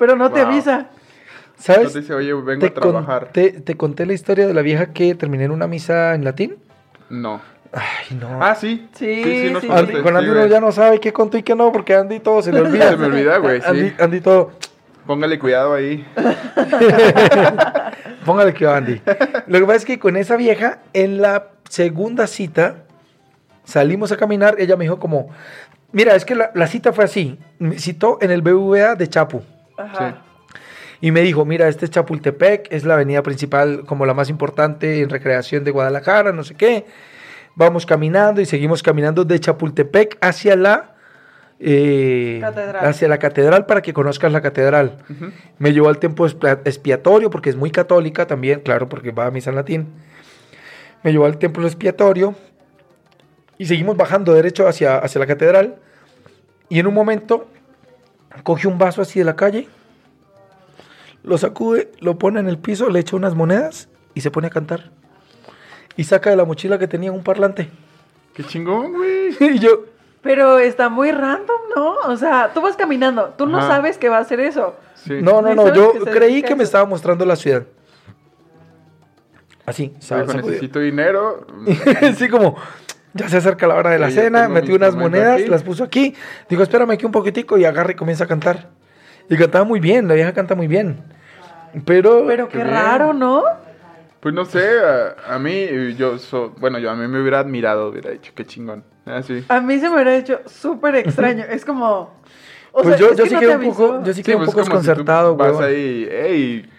[0.06, 0.88] Pero no te avisa.
[1.58, 1.78] ¿Sabes?
[1.78, 3.24] Entonces dice, oye, vengo Te a trabajar.
[3.28, 6.58] conté, te conté la historia de la vieja que terminé en una misa en latín.
[7.10, 7.40] No.
[7.72, 8.44] Ay, no.
[8.44, 8.90] Ah, sí.
[8.96, 11.44] Sí, nos sí, contaste, Andy- con sí, Andy uno ya no sabe qué contó y
[11.44, 12.90] qué no, porque Andy todo se le olvida.
[12.90, 13.68] Se me olvida, güey, sí.
[13.68, 14.52] Andy, Andy todo.
[15.08, 16.06] Póngale cuidado ahí.
[18.26, 19.02] Póngale que Andy.
[19.48, 22.84] Lo que pasa es que con esa vieja, en la segunda cita,
[23.64, 24.56] salimos a caminar.
[24.60, 25.30] Ella me dijo como,
[25.92, 27.38] mira, es que la, la cita fue así.
[27.60, 29.42] Me citó en el BVA de Chapu.
[29.78, 30.24] Ajá.
[31.02, 35.02] Y me dijo, mira, este es Chapultepec, es la avenida principal como la más importante
[35.02, 36.86] en recreación de Guadalajara, no sé qué.
[37.56, 40.96] Vamos caminando y seguimos caminando de Chapultepec hacia la...
[41.60, 42.86] eh, Catedral.
[42.86, 45.00] hacia la catedral para que conozcas la catedral.
[45.60, 49.50] Me llevó al tiempo expiatorio porque es muy católica también, claro, porque va a misa
[49.50, 49.88] en latín.
[51.04, 52.34] Me llevó al templo expiatorio
[53.58, 55.76] y seguimos bajando derecho hacia, hacia la catedral.
[56.70, 57.48] Y en un momento
[58.42, 59.68] coge un vaso así de la calle,
[61.24, 64.50] lo sacude, lo pone en el piso, le echa unas monedas y se pone a
[64.50, 64.92] cantar.
[65.96, 67.70] Y saca de la mochila que tenía un parlante.
[68.34, 69.36] Qué chingón, güey.
[69.56, 69.86] y yo,
[70.22, 71.96] Pero está muy random, ¿no?
[72.08, 73.68] O sea, tú vas caminando, tú no Ajá.
[73.68, 74.76] sabes que va a hacer eso.
[74.96, 75.22] Sí.
[75.22, 77.66] no, no, no, sabes yo que creí que me estaba mostrando la ciudad.
[79.66, 80.42] Así, Dijo, sacudió.
[80.42, 81.46] necesito dinero.
[82.02, 82.58] Así como,
[83.14, 85.48] ya se acerca la hora de la Sí, cena, mi unas monedas, aquí.
[85.50, 86.16] las puso aquí.
[86.50, 88.70] Digo, espérame aquí un poquitico y agarra y comienza a cantar.
[89.30, 91.02] Y cantaba muy bien, la vieja canta muy bien.
[91.86, 93.44] Pero, Pero qué, raro, ¿no?
[94.20, 97.90] Pues no sé, a, a mí, yo, so- bueno, yo a mí me hubiera admirado,
[97.90, 98.84] hubiera dicho, qué chingón.
[99.06, 99.44] Ah, sí.
[99.50, 101.44] A mí se me hubiera hecho súper extraño.
[101.50, 102.22] es como.
[102.72, 104.52] O pues sea, yo, yo sí no quedé un poco, yo sí quedé un pues,
[104.54, 105.66] si desconcertado, Vas güey.
[105.68, 106.70] ahí, hey,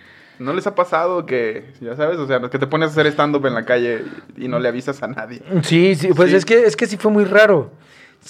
[0.45, 3.45] ¿no les ha pasado que, ya sabes, o sea, que te pones a hacer stand-up
[3.47, 4.05] en la calle
[4.37, 5.43] y no le avisas a nadie?
[5.63, 6.37] Sí, sí, pues Sí.
[6.37, 7.71] es que es que sí fue muy raro.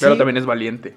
[0.00, 0.94] Pero Sí, también es valiente.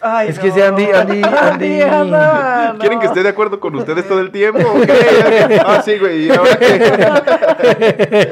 [0.00, 2.78] Ay, Es que Andy- Andy- Andy- no.
[2.78, 4.60] ¿Quieren que esté de acuerdo con ustedes todo el tiempo?
[4.86, 5.60] qué?
[5.66, 8.28] ah, sí, güey, ¿y ahora qué?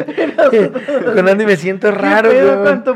[1.15, 2.73] Con Andy me siento ¿Qué raro, pedo güey.
[2.75, 2.95] con tu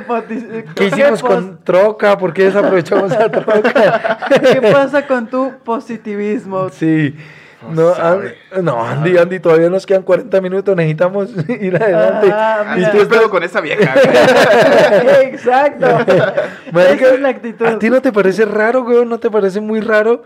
[0.75, 2.17] ¿Qué hicimos con troca?
[2.17, 4.19] ¿Por qué desaprovechamos la troca?
[4.53, 6.69] ¿Qué pasa con tu positivismo?
[6.71, 7.15] Sí.
[7.69, 8.29] No, Andy,
[8.63, 12.33] no, Andy, Andy, todavía nos quedan 40 minutos, necesitamos ir adelante.
[12.33, 13.95] Ajá, Ah, Y tú ¿Qué estás- pedo con esa vieja?
[15.23, 15.87] Exacto.
[16.73, 17.67] Marica, Esa es la actitud.
[17.67, 19.05] ¿A ti no te parece raro, güey?
[19.05, 20.23] ¿No te parece muy raro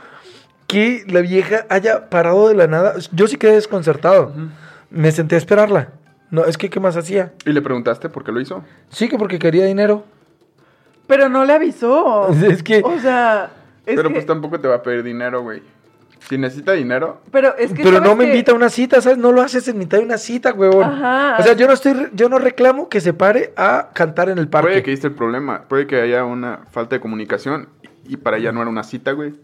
[0.66, 2.94] que la vieja haya parado de la nada?
[3.12, 4.32] Yo sí quedé desconcertado.
[4.90, 5.88] Me senté a esperarla.
[6.30, 7.32] No, es que, ¿qué más hacía?
[7.44, 8.64] ¿Y le preguntaste por qué lo hizo?
[8.88, 10.04] Sí, que porque quería dinero.
[11.06, 12.28] Pero no le avisó.
[12.30, 13.50] Es que- O sea.
[13.86, 15.62] Es Pero que- pues tampoco te va a pedir dinero, güey.
[16.28, 17.82] Si necesita dinero, Pero es que.
[17.82, 19.18] Pero ¿sabes no me invita a una cita, ¿sabes?
[19.18, 20.84] No lo haces en mitad de una cita, huevón.
[20.84, 21.36] Ajá.
[21.38, 24.48] O sea, yo no estoy, yo no reclamo que se pare a cantar en el
[24.48, 24.68] parque.
[24.68, 25.64] puede que esté el problema.
[25.68, 27.68] Puede que haya una falta de comunicación
[28.06, 29.34] y para ella no era una cita, güey.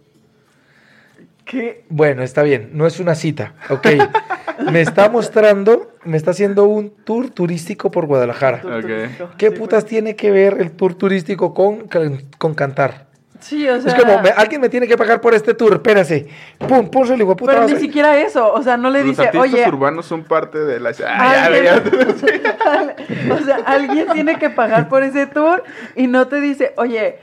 [1.45, 1.85] ¿Qué?
[1.88, 3.87] Bueno, está bien, no es una cita, ok.
[4.71, 8.62] me está mostrando, me está haciendo un tour turístico por Guadalajara.
[8.64, 9.37] Ok.
[9.37, 11.88] ¿Qué Sí, putas tiene que ver el tour turístico con,
[12.38, 13.10] con cantar?
[13.40, 13.92] Sí, o sea.
[13.96, 16.29] es como, me- alguien me tiene que pagar por este tour, espérase.
[16.59, 17.53] Pum, pum, se le digo, puta.
[17.53, 18.53] Pero ni a- siquiera eso.
[18.53, 19.68] O sea, no le Los dice, artistas oye.
[19.68, 20.92] urbanos son parte de la...
[21.07, 23.35] Ah, alguien- ya, ya.
[23.35, 25.64] o sea, alguien tiene que pagar por ese tour
[25.96, 27.18] y no te dice, oye,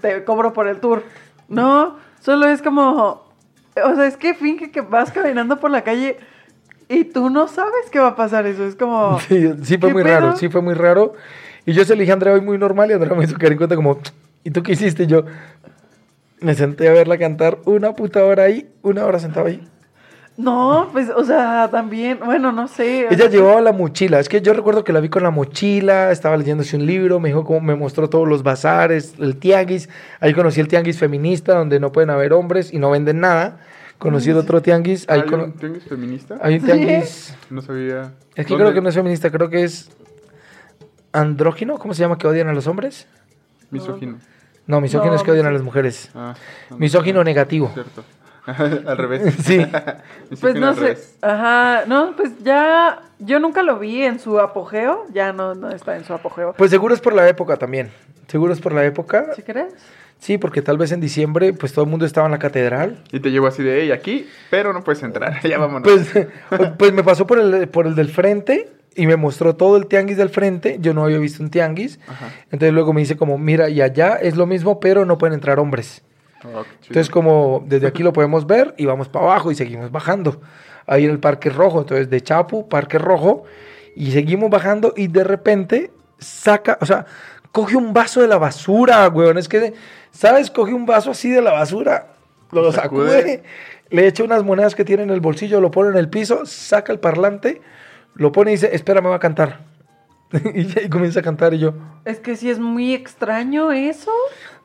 [0.00, 1.02] te cobro por el tour.
[1.48, 3.24] No, solo es como,
[3.84, 6.18] o sea, es que finge que vas caminando por la calle
[6.88, 8.64] y tú no sabes qué va a pasar eso.
[8.64, 10.20] Es como, Sí, sí fue ¿qué muy pedo?
[10.20, 11.14] raro, sí fue muy raro.
[11.66, 13.52] Y yo se le dije a Andrea hoy muy normal y Andrea me hizo caer
[13.52, 13.98] en cuenta como,
[14.44, 15.06] ¿y tú qué hiciste?
[15.06, 15.24] Yo
[16.40, 19.66] me senté a verla cantar una puta hora ahí, una hora sentado ahí.
[20.38, 23.06] no, pues, o sea, también, bueno, no sé.
[23.10, 26.10] Ella sea, llevaba la mochila, es que yo recuerdo que la vi con la mochila,
[26.10, 30.32] estaba leyéndose un libro, me dijo cómo me mostró todos los bazares, el tianguis, ahí
[30.32, 33.58] conocí el tianguis feminista donde no pueden haber hombres y no venden nada.
[33.98, 36.38] Conocí el otro tianguis, ahí ¿Hay un tianguis feminista?
[36.40, 38.14] hay un tianguis, No sabía.
[38.34, 38.64] es que ¿Dónde?
[38.64, 39.90] creo que no es feminista, creo que es
[41.12, 43.06] andrógino, ¿cómo se llama que odian a los hombres?
[43.70, 44.18] Misógino.
[44.66, 46.10] No, misógino No, es que odian a las mujeres.
[46.14, 46.34] Ah,
[46.70, 47.70] no, Misógino negativo.
[47.74, 48.04] Cierto.
[48.46, 49.34] Al revés.
[49.44, 49.58] Sí.
[50.28, 51.16] Pues Misógino no sé, revés.
[51.22, 55.96] ajá, no, pues ya, yo nunca lo vi en su apogeo, ya no, no está
[55.96, 56.54] en su apogeo.
[56.56, 57.90] Pues seguro es por la época también.
[58.28, 59.32] Seguro es por la época.
[59.34, 59.74] ¿Sí crees?
[60.20, 63.02] Sí, porque tal vez en diciembre, pues todo el mundo estaba en la catedral.
[63.10, 65.40] Y te llevo así de, hey, aquí, pero no puedes entrar.
[65.42, 65.82] ya vámonos.
[65.90, 66.28] Pues,
[66.78, 70.16] pues me pasó por el, por el del frente y me mostró todo el tianguis
[70.16, 70.78] del frente.
[70.80, 72.00] Yo no había visto un tianguis.
[72.50, 75.58] Entonces luego me dice como, mira, y allá es lo mismo, pero no pueden entrar
[75.58, 76.02] hombres.
[76.44, 76.64] Oh.
[76.82, 80.40] Entonces como desde aquí lo podemos ver y vamos para abajo y seguimos bajando.
[80.86, 83.44] Ahí en el Parque Rojo, entonces de Chapu, Parque Rojo,
[83.94, 87.06] y seguimos bajando y de repente saca, o sea,
[87.52, 89.38] coge un vaso de la basura, weón.
[89.38, 89.74] Es que,
[90.10, 90.50] ¿sabes?
[90.50, 92.08] Coge un vaso así de la basura,
[92.52, 93.42] lo sacude.
[93.90, 96.92] le echa unas monedas que tiene en el bolsillo, lo pone en el piso, saca
[96.92, 97.60] el parlante,
[98.14, 99.60] lo pone y dice, espera, me va a cantar.
[100.54, 104.12] y, comienza a cantar y yo, Es que sí es muy extraño eso.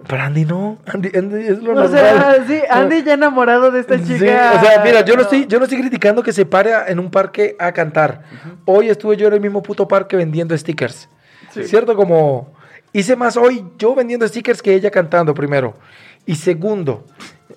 [0.08, 1.90] pero Andy no, Andy, Andy es lo O normal.
[1.90, 4.54] sea, sí, Andy ya enamorado de esta Sí, chica.
[4.56, 7.10] o sea, mira, yo no, estoy, yo no estoy criticando que se pare en un
[7.10, 8.22] parque a cantar.
[8.66, 11.10] Hoy estuve yo en el mismo puto parque vendiendo stickers.
[11.50, 11.96] ¿Cierto?
[11.96, 12.54] Como
[12.94, 15.74] hice más hoy yo vendiendo stickers que ella cantando primero.
[16.28, 17.06] Y segundo,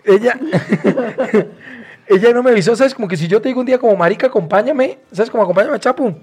[0.05, 0.39] ella
[2.09, 2.95] ella no me avisó, ¿sabes?
[2.95, 5.31] Como que si yo te digo un día como marica, acompáñame, ¿sabes?
[5.31, 6.15] Como acompáñame, Chapu.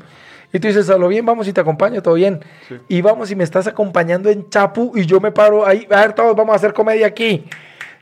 [0.54, 2.39] Y tú dices, a lo bien, vamos y te acompaño, todo bien.
[2.88, 6.13] Y vamos y me estás acompañando en Chapu y yo me paro ahí, a ver,
[6.13, 7.45] todos vamos a hacer comedia aquí.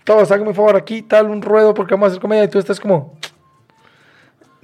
[0.04, 2.60] Todos, háganme un favor aquí, tal, un ruedo porque vamos a hacer comedia y tú
[2.60, 3.14] estás como...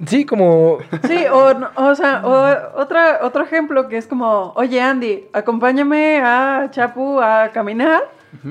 [0.06, 0.78] Sí, como...
[1.06, 6.20] Sí, o, no- o sea, o otra, otro ejemplo que es como, oye Andy, acompáñame
[6.22, 8.02] a Chapu a caminar,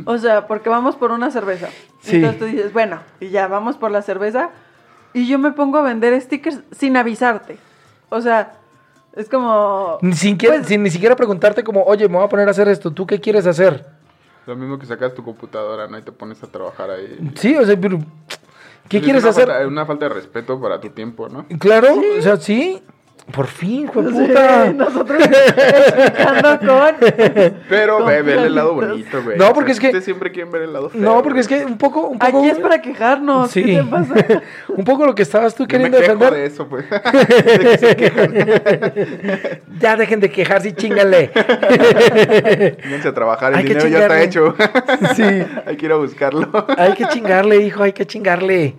[0.06, 1.70] o sea, porque vamos por una cerveza.
[2.02, 2.18] Sí.
[2.18, 4.50] Entonces tú dices, bueno, y ya vamos por la cerveza,
[5.14, 7.58] y yo me pongo a vender stickers sin avisarte.
[8.10, 8.54] O sea,
[9.16, 9.98] es como...
[10.02, 12.68] Ni siquiera, Pues- sin ni siquiera preguntarte como, oye, me voy a poner a hacer
[12.68, 13.86] esto, ¿tú qué quieres hacer?
[14.46, 15.98] Lo mismo que sacas tu computadora, ¿no?
[15.98, 17.32] Y te pones a trabajar ahí.
[17.36, 18.00] Sí, o sea, pero,
[18.88, 19.48] ¿qué Es quieres una hacer?
[19.48, 21.46] falta- una falta de respeto para tu tiempo, ¿no?
[21.60, 22.82] Claro, o sea, sí.
[23.32, 24.74] Por fin, Sí, puta.
[24.74, 26.96] nosotros explicando con...
[27.70, 29.38] Pero con ve, ve el lado bonito, güey.
[29.38, 31.00] No, O porque sea, es que- Ustedes siempre quieren ver el lado feo.
[31.02, 32.40] No, porque es que un poco, un poco.
[32.40, 33.64] Aquí es para quejarnos, Sí.
[33.64, 34.14] ¿qué te pasa?
[34.70, 36.34] un poco lo que estabas tú Yo me queriendo quejo defender.
[36.34, 36.86] de eso, pues.
[36.90, 38.34] De que se quejan.
[39.80, 41.32] Ya dejen de quejarse y chingale.
[42.84, 44.56] Vénganse a trabajar, el Hay dinero ya está hecho.
[45.16, 45.24] Sí.
[45.66, 46.50] Hay que ir a buscarlo.
[46.78, 48.76] Hay que chingarle, hijo, hay que chingarle.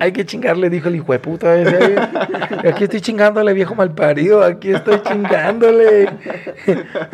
[0.00, 1.96] Hay que chingarle, dijo el hijo de puta ese.
[2.66, 4.42] Aquí estoy chingándole, viejo malparido.
[4.42, 6.08] Aquí estoy chingándole.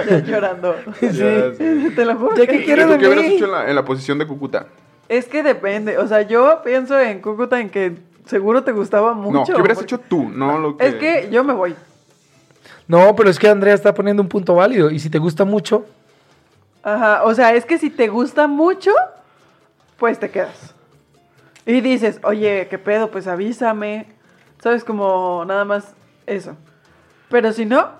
[0.08, 0.74] Ya llorando.
[1.00, 1.90] Sé.
[1.94, 2.36] Te lo juro.
[2.36, 4.26] ¿Ya que- qué ¿Y quieres de qué hubieras hecho en la, en la posición de
[4.26, 4.66] Cúcuta?
[5.08, 5.98] Es que depende.
[5.98, 9.32] O sea, yo pienso en Cúcuta en que seguro te gustaba mucho.
[9.38, 10.28] no, ¿qué hubieras porque- hecho tú?
[10.28, 10.86] No lo que...
[10.86, 11.74] Es que yo me voy.
[12.86, 14.90] No, pero es que Andrea está poniendo un punto válido.
[14.90, 15.86] Y si te gusta mucho,
[16.82, 17.24] Ajá.
[17.24, 18.92] O sea, es que si te gusta mucho,
[19.98, 20.74] pues te quedas.
[21.66, 23.10] Y dices, oye, ¿qué pedo?
[23.10, 24.06] Pues avísame.
[24.62, 24.84] ¿Sabes?
[24.84, 25.94] Como nada más
[26.28, 26.56] eso.
[27.30, 27.90] Pero si no,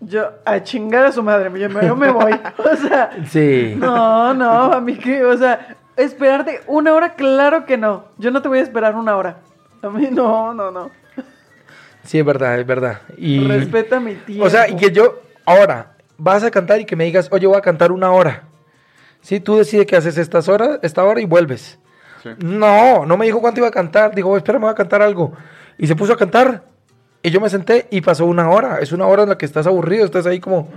[0.00, 2.32] yo a chingar a su madre, yo me, yo me voy.
[2.58, 3.74] O sea, sí.
[3.76, 8.06] no, no, a mí que, o sea, esperarte una hora, claro que no.
[8.18, 9.38] Yo no te voy a esperar una hora.
[9.82, 10.90] A mí no, no, no.
[12.04, 13.00] Sí, es verdad, es verdad.
[13.16, 13.46] Y...
[13.46, 14.44] Respeta mi tiempo.
[14.44, 17.56] O sea, y que yo, ahora, vas a cantar y que me digas, oye, voy
[17.56, 18.44] a cantar una hora.
[19.20, 21.78] Sí, tú decides que haces estas horas, esta hora y vuelves.
[22.22, 22.30] Sí.
[22.38, 24.14] No, no me dijo cuánto iba a cantar.
[24.14, 25.32] Dijo, espera, me voy a cantar algo.
[25.78, 26.64] Y se puso a cantar.
[27.22, 28.78] Y yo me senté y pasó una hora.
[28.80, 30.04] Es una hora en la que estás aburrido.
[30.04, 30.68] Estás ahí como,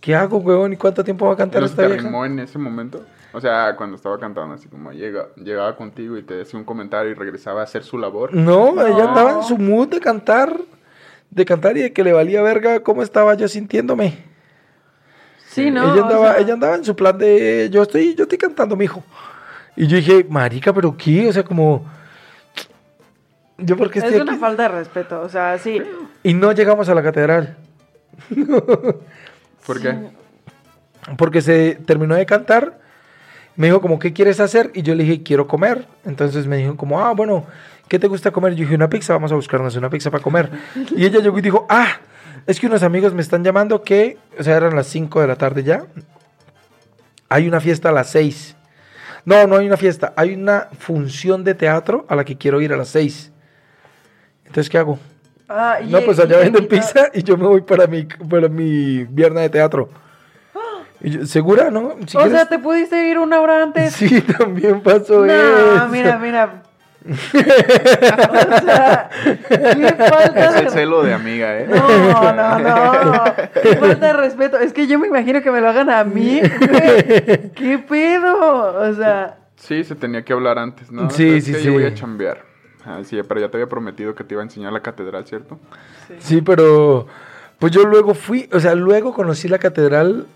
[0.00, 0.72] ¿qué hago, weón?
[0.72, 2.26] ¿Y cuánto tiempo va a cantar ¿No se esta vieja?
[2.26, 3.04] en ese momento?
[3.32, 7.10] O sea, cuando estaba cantando, así como llega, llegaba contigo y te decía un comentario
[7.10, 8.32] y regresaba a hacer su labor.
[8.34, 9.08] No, ella No.
[9.08, 10.56] andaba en su mood de cantar.
[11.30, 14.24] De cantar y de que le valía verga cómo estaba yo sintiéndome.
[15.48, 15.82] sí, no.
[15.92, 18.76] ella, o andaba, sea, ella andaba en su plan de yo estoy, yo estoy cantando,
[18.76, 19.02] mijo.
[19.74, 21.84] Y yo dije, marica, pero qué, o sea, como
[23.58, 24.40] yo porque Es una aquí?
[24.40, 25.82] falta de respeto, o sea, sí.
[26.22, 27.56] Y no llegamos a la catedral.
[29.66, 29.94] ¿Por qué?
[31.16, 32.78] Porque se terminó de cantar.
[33.56, 34.70] Me dijo como, ¿qué quieres hacer?
[34.74, 35.86] Y yo le dije, quiero comer.
[36.04, 37.46] Entonces me dijo como, ah, bueno,
[37.88, 38.54] ¿qué te gusta comer?
[38.54, 40.50] Yo dije, una pizza, vamos a buscarnos una pizza para comer.
[40.94, 41.88] Y ella llegó y dijo, ah,
[42.46, 45.36] es que unos amigos me están llamando que, o sea, eran las 5 de la
[45.36, 45.86] tarde ya.
[47.28, 48.56] Hay una fiesta a las 6.
[49.24, 52.72] No, no hay una fiesta, hay una función de teatro a la que quiero ir
[52.72, 53.32] a las 6.
[54.46, 54.98] Entonces, ¿qué hago?
[55.48, 59.04] Ah, y- No, pues allá venden pizza y yo me voy para mi, para mi
[59.04, 59.88] viernes de teatro.
[61.00, 61.94] Y yo, ¿Segura, no?
[62.06, 63.92] Si o quieres- sea, te pudiste ir una hora antes.
[63.96, 65.88] Sí, también pasó no, eso.
[65.90, 66.62] mira, mira.
[67.06, 69.10] o sea,
[69.48, 71.66] qué falta Es de el celo de amiga, ¿eh?
[71.68, 73.24] No, no, no.
[73.62, 74.58] Qué falta de respeto.
[74.58, 76.40] Es que yo me imagino que me lo hagan a mí.
[76.40, 77.50] güey.
[77.52, 78.80] ¿Qué pedo?
[78.80, 81.08] O sea, Sí, se tenía que hablar antes, ¿no?
[81.10, 81.64] Sí, Es sí, que sí.
[81.66, 82.42] Yo voy a chambear.
[82.86, 85.58] Ah, sí, pero ya te había prometido que te iba a enseñar la catedral, ¿cierto?
[86.20, 87.06] Sí, pero
[87.58, 90.26] pues yo luego fui, o sea, luego conocí la catedral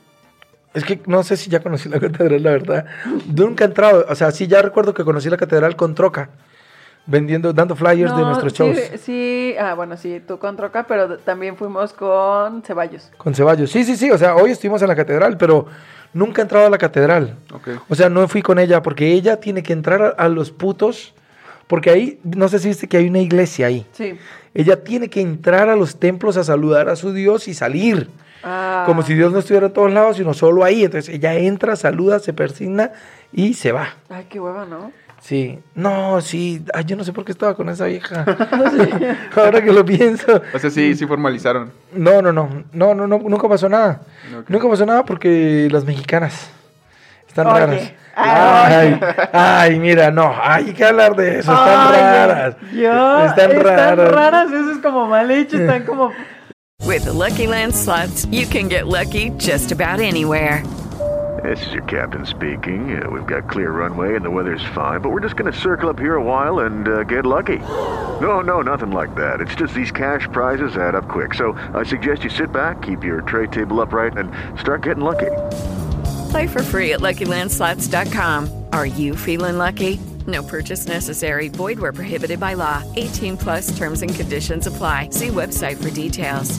[0.73, 2.87] Es que no sé si ya conocí la catedral, la verdad.
[3.35, 4.05] Nunca he entrado.
[4.09, 6.31] O sea, sí, ya recuerdo que conocí la catedral con troca.
[7.07, 8.79] Vendiendo, dando flyers de nuestros sí, shows.
[9.01, 13.11] Sí, ah, bueno, sí, tú con Troca, pero también fuimos con Ceballos.
[13.17, 13.71] Con Ceballos.
[13.71, 14.11] Sí, sí, sí.
[14.11, 15.67] O sea, hoy estuvimos en la catedral, pero
[16.13, 17.37] nunca he entrado a la catedral.
[17.53, 17.69] Ok.
[17.89, 21.15] O sea, no fui con ella porque ella tiene que entrar a, a los putos.
[21.71, 23.87] Porque ahí, no sé si viste que hay una iglesia ahí.
[23.93, 24.19] Sí.
[24.55, 28.09] Ella tiene que entrar a los templos a saludar a su Dios y salir.
[28.43, 30.83] Ah, Como si Dios no estuviera en todos lados, sino solo ahí.
[30.83, 32.91] Entonces ella entra, saluda, se persigna
[33.33, 33.95] y se va.
[34.09, 34.91] Ay, qué hueva, ¿no?
[35.21, 35.61] Sí.
[35.77, 36.65] No, sí.
[36.75, 38.25] Ay, yo no sé por qué estaba con esa vieja.
[39.37, 40.43] Ahora que lo pienso.
[40.53, 41.71] O sea, sí, sí formalizaron.
[41.95, 42.65] No, no, no.
[42.73, 43.19] No, no, no.
[43.21, 44.01] Nunca pasó nada.
[44.49, 46.51] Nunca pasó nada porque las mexicanas
[47.29, 47.61] están Oye.
[47.61, 47.93] raras.
[48.17, 49.79] Ay.
[49.79, 50.33] Mira, no.
[50.33, 51.53] Hay que hablar de eso.
[51.53, 52.57] Están Ay, raras.
[52.73, 54.13] Yo, Están raras.
[54.13, 56.13] raras, eso es como mal hecho, están como...
[56.87, 60.63] With the Lucky Land slots, you can get lucky just about anywhere.
[61.43, 63.03] This is your captain speaking.
[63.03, 65.89] Uh, we've got clear runway and the weather's fine, but we're just going to circle
[65.89, 67.59] up here a while and uh, get lucky.
[68.21, 69.41] No, no, nothing like that.
[69.41, 71.33] It's just these cash prizes add up quick.
[71.35, 75.31] So I suggest you sit back, keep your tray table upright, and start getting lucky.
[76.31, 78.67] Play for free at LuckyLandSlots.com.
[78.73, 79.99] Are you feeling lucky?
[80.27, 81.49] No purchase necessary.
[81.49, 82.83] Void where prohibited by law.
[82.97, 85.11] 18 plus terms and conditions apply.
[85.11, 86.59] See website for details.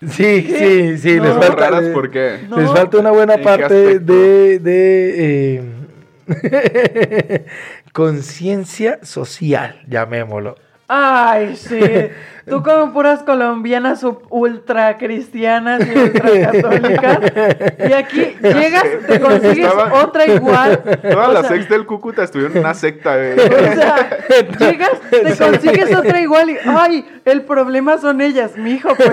[0.00, 1.16] Sí, sí, sí.
[1.16, 1.24] No.
[1.24, 2.40] Les falta, raras, ¿por qué?
[2.48, 2.56] No.
[2.56, 5.60] les falta una buena parte de, de
[6.26, 7.46] eh,
[7.92, 10.56] conciencia social, llamémoslo.
[10.94, 11.80] Ay, sí.
[12.44, 17.18] Tú con puras colombianas ultra cristianas y ultra católicas.
[17.88, 20.82] Y aquí llegas, te consigues Estaba- otra igual.
[21.08, 23.32] Todas o las sea, ex del Cúcuta estuvieron en una secta, güey.
[23.38, 24.18] O sea,
[24.58, 29.08] llegas, te consigues otra igual y, ay, el problema son ellas, mijo, pues.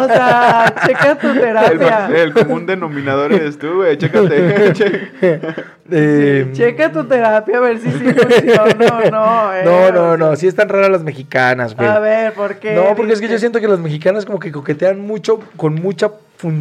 [0.00, 2.08] O sea, checa tu terapia.
[2.14, 3.98] el común denominador eres tú, güey.
[3.98, 4.72] Chécate.
[4.72, 5.50] che-
[5.88, 9.54] Eh, Checa tu terapia a ver si sí funciona o no.
[9.54, 9.62] eh.
[9.64, 11.88] no, no, no, sí están raras las mexicanas, güey.
[11.88, 12.74] A ver, ¿por qué?
[12.74, 16.10] No, porque es que yo siento que las mexicanas como que coquetean mucho, con mucha,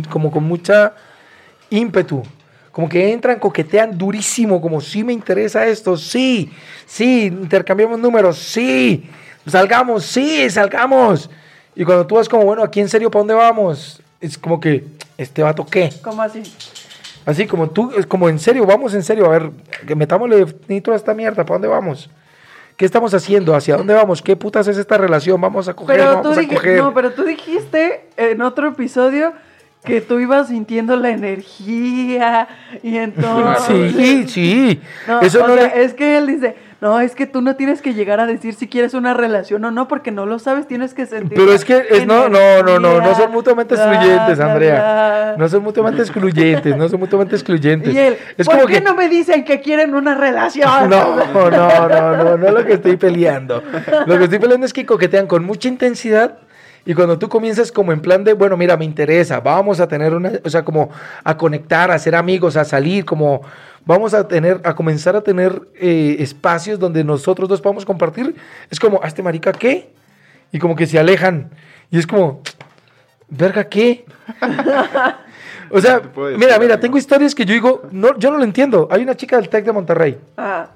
[0.10, 0.94] como con mucha
[1.70, 2.24] ímpetu.
[2.72, 6.52] Como que entran, coquetean durísimo, como sí me interesa esto, sí,
[6.86, 9.10] sí, intercambiamos números, sí,
[9.48, 11.30] salgamos, sí, salgamos.
[11.74, 14.02] Y cuando tú vas como, bueno, aquí en serio, ¿para dónde vamos?
[14.20, 14.84] Es como que,
[15.18, 15.90] ¿este vato qué?
[16.02, 16.44] ¿Cómo así?
[17.26, 19.52] Así como tú, es como en serio, vamos en serio, a ver,
[19.96, 22.10] metámosle nitro a esta mierda, ¿para dónde vamos?
[22.78, 23.56] ¿Qué estamos haciendo?
[23.56, 24.22] ¿Hacia dónde vamos?
[24.22, 25.40] ¿Qué putas es esta relación?
[25.40, 26.78] Vamos a coger, Pero vamos a coger.
[26.78, 29.34] no, pero tú dijiste en otro episodio
[29.86, 32.48] que tú ibas sintiendo la energía
[32.84, 33.94] y entonces...
[33.96, 34.82] Sí, sí.
[35.08, 37.82] No, Eso no sea, le- es que él dice, no, es que tú no tienes
[37.82, 40.94] que llegar a decir si quieres una relación o no, porque no lo sabes, tienes
[40.94, 41.38] que sentir.
[41.38, 45.36] Pero es que es, no, no, no, no, no son mutuamente excluyentes, Andrea.
[45.38, 47.94] No son mutuamente excluyentes, no son mutuamente excluyentes.
[47.94, 50.70] Y él, es ¿por como qué que no me dicen que quieren una relación?
[50.96, 53.64] No, no, no, no, no es lo que estoy peleando.
[54.06, 56.38] Lo que estoy peleando es que coquetean con mucha intensidad
[56.86, 60.14] y cuando tú comienzas como en plan de, bueno, mira, me interesa, vamos a tener
[60.14, 60.92] una, o sea, como
[61.24, 63.42] a conectar, a ser amigos, a salir, como
[63.86, 68.36] vamos a tener, a comenzar a tener eh, espacios donde nosotros dos podamos compartir,
[68.70, 69.90] es como, ¿a este marica qué?
[70.52, 71.50] Y como que se alejan.
[71.92, 72.42] Y es como,
[73.30, 74.06] ¿verga qué?
[75.72, 78.88] o sea, decir, mira, mira, tengo historias que yo digo, no, yo no lo entiendo.
[78.92, 80.68] Hay una chica del TEC de Monterrey Ah,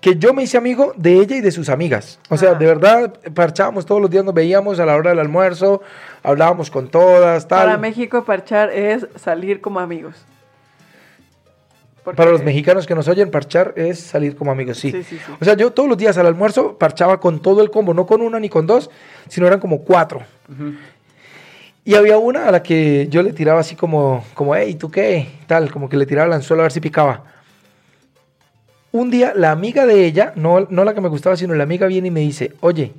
[0.00, 2.18] que yo me hice amigo de ella y de sus amigas.
[2.30, 2.54] O sea, Ah.
[2.54, 5.82] de verdad, parchábamos todos los días, nos veíamos a la hora del almuerzo,
[6.22, 7.66] hablábamos con todas, tal.
[7.66, 10.14] para México parchar es salir como amigos.
[12.10, 14.90] Porque- Para los mexicanos que nos oyen, parchar es salir como amigos, sí.
[14.90, 15.32] Sí, sí, sí.
[15.40, 18.20] O sea, yo todos los días al almuerzo parchaba con todo el combo, no con
[18.20, 18.90] una ni con dos,
[19.28, 20.22] sino eran como cuatro.
[21.84, 25.28] Y había una a la que yo le tiraba así como, como, hey, ¿tú qué?
[25.46, 27.24] Tal, como que le tiraba el anzuelo a ver si picaba.
[28.92, 31.86] Un día la amiga de ella, no, no la que me gustaba, sino la amiga
[31.86, 32.92] viene y me dice, oye,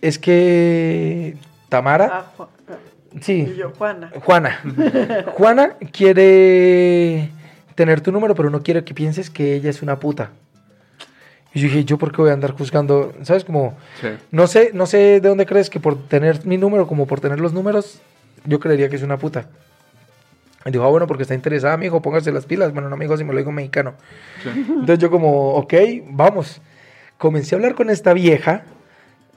[0.00, 1.36] es que
[1.68, 2.74] Tamara, Ah, Ju- ah,
[3.20, 4.10] sí, y yo, Juana.
[4.24, 4.60] Juana.
[5.34, 7.30] Juana quiere
[7.76, 10.30] tener tu número, pero no quiere que pienses que ella es una puta.
[11.54, 13.14] Y yo dije, ¿yo por qué voy a andar juzgando?
[13.22, 13.44] ¿Sabes?
[13.44, 14.08] Como, Sí.
[14.32, 17.38] no sé, no sé de dónde crees que por tener mi número, como por tener
[17.40, 18.00] los números,
[18.44, 19.46] yo creería que es una puta.
[20.66, 22.72] Y dijo, ah, bueno, porque está interesada, amigo, póngase las pilas.
[22.72, 23.94] Bueno, no, amigo, si me lo digo en mexicano.
[24.44, 25.74] Entonces yo como, ok,
[26.10, 26.60] vamos.
[27.18, 28.64] Comencé a hablar con esta vieja,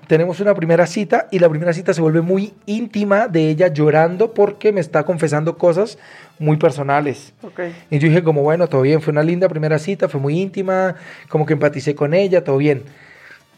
[0.09, 4.33] tenemos una primera cita y la primera cita se vuelve muy íntima de ella llorando
[4.33, 5.99] porque me está confesando cosas
[6.39, 7.31] muy personales.
[7.91, 10.95] Y yo dije como, bueno, todo bien, fue una linda primera cita, fue muy íntima,
[11.27, 12.81] como que empaticé con ella, todo bien.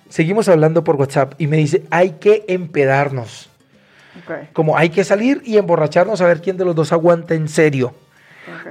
[0.09, 3.49] Seguimos hablando por WhatsApp y me dice, hay que empedarnos.
[4.51, 7.93] Como hay que salir y emborracharnos a ver quién de los dos aguanta en serio.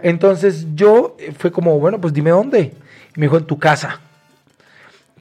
[0.03, 2.75] Entonces yo eh, fue como, bueno, pues dime dónde.
[3.17, 4.01] Y me dijo, en tu casa.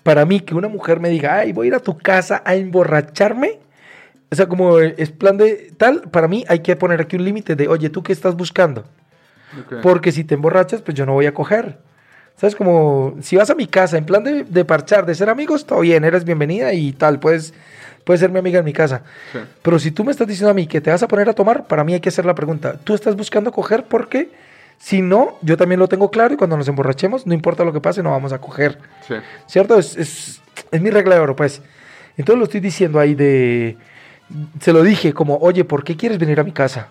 [0.09, 2.55] Para mí, que una mujer me diga, ay, voy a ir a tu casa a
[2.55, 3.59] emborracharme.
[4.31, 7.55] O sea, como es plan de tal, para mí hay que poner aquí un límite
[7.55, 8.85] de, oye, ¿tú qué estás buscando?
[9.83, 11.77] Porque si te emborrachas, pues yo no voy a coger.
[12.37, 12.55] ¿Sabes?
[12.55, 15.81] Como si vas a mi casa en plan de, de parchar, de ser amigos, todo
[15.81, 17.53] bien, eres bienvenida y tal, puedes,
[18.03, 19.03] puedes ser mi amiga en mi casa.
[19.31, 19.37] Sí.
[19.61, 21.67] Pero si tú me estás diciendo a mí que te vas a poner a tomar,
[21.67, 23.83] para mí hay que hacer la pregunta, ¿tú estás buscando coger?
[23.83, 24.31] Porque
[24.79, 27.81] si no, yo también lo tengo claro y cuando nos emborrachemos, no importa lo que
[27.81, 28.79] pase, no vamos a coger.
[29.07, 29.13] Sí.
[29.45, 29.77] ¿Cierto?
[29.77, 31.61] Es, es, es mi regla de oro, pues.
[32.17, 33.77] Entonces lo estoy diciendo ahí de...
[34.59, 36.87] Se lo dije como, oye, ¿por qué quieres venir a mi casa?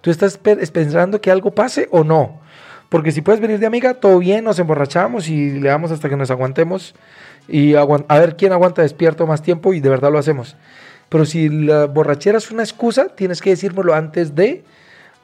[0.00, 2.40] ¿Tú estás pe- pensando que algo pase o no?
[2.88, 6.16] Porque si puedes venir de amiga, todo bien, nos emborrachamos y le damos hasta que
[6.16, 6.94] nos aguantemos
[7.48, 10.56] y a ver quién aguanta despierto más tiempo y de verdad lo hacemos.
[11.08, 14.64] Pero si la borrachera es una excusa, tienes que decírmelo antes de,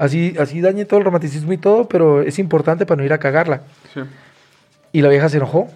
[0.03, 3.19] así, así dañe todo el romanticismo y todo, pero es importante para no ir a
[3.19, 3.63] cagarla.
[3.95, 4.01] Sí.
[4.91, 5.69] Y la vieja se enojó.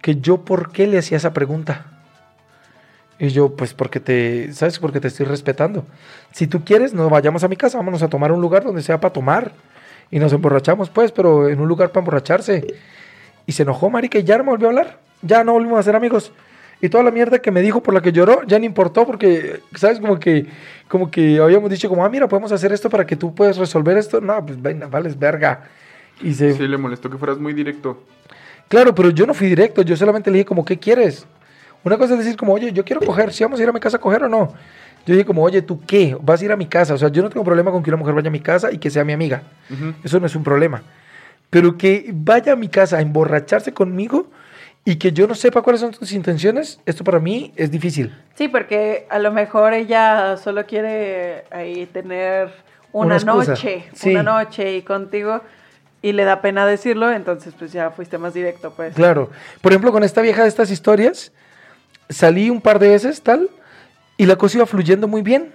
[0.00, 1.86] Que yo, ¿por qué le hacía esa pregunta?
[3.18, 4.78] Y yo, pues porque te, ¿sabes?
[4.78, 5.84] Porque te estoy respetando.
[6.32, 9.00] Si tú quieres, no vayamos a mi casa, vámonos a tomar un lugar donde sea
[9.00, 9.52] para tomar.
[10.10, 12.74] Y nos emborrachamos, pues, pero en un lugar para emborracharse.
[13.44, 14.98] Y se enojó, marica, y ya no me volvió a hablar.
[15.20, 16.32] Ya no volvimos a ser amigos.
[16.82, 19.60] Y toda la mierda que me dijo por la que lloró, ya no importó porque,
[19.74, 20.00] ¿sabes?
[20.00, 20.46] Como que,
[20.88, 23.98] como que habíamos dicho como, ah, mira, podemos hacer esto para que tú puedas resolver
[23.98, 24.20] esto.
[24.20, 25.64] No, pues, venga, vales verga.
[26.22, 28.02] Y se, Sí, le molestó que fueras muy directo.
[28.68, 31.26] Claro, pero yo no fui directo, yo solamente le dije como, ¿qué quieres?
[31.82, 33.80] Una cosa es decir como, oye, yo quiero coger, si vamos a ir a mi
[33.80, 34.52] casa a coger o no.
[35.06, 36.16] Yo dije como, oye, ¿tú qué?
[36.20, 36.94] ¿Vas a ir a mi casa?
[36.94, 38.78] O sea, yo no tengo problema con que una mujer vaya a mi casa y
[38.78, 39.42] que sea mi amiga.
[40.04, 40.82] Eso no es un problema.
[41.48, 44.30] Pero que vaya a mi casa a emborracharse conmigo
[44.84, 48.14] y que yo no sepa cuáles son tus intenciones, esto para mí es difícil.
[48.34, 52.50] Sí, porque a lo mejor ella solo quiere ahí tener
[52.92, 54.10] una, Una noche, Sí.
[54.10, 55.42] una noche y contigo
[56.02, 58.94] y le da pena decirlo, entonces pues ya fuiste más directo, pues.
[58.94, 59.30] Claro.
[59.60, 61.30] Por ejemplo, con esta vieja de estas historias,
[62.08, 63.50] salí un par de veces, tal,
[64.16, 65.52] y la cosa iba fluyendo muy bien.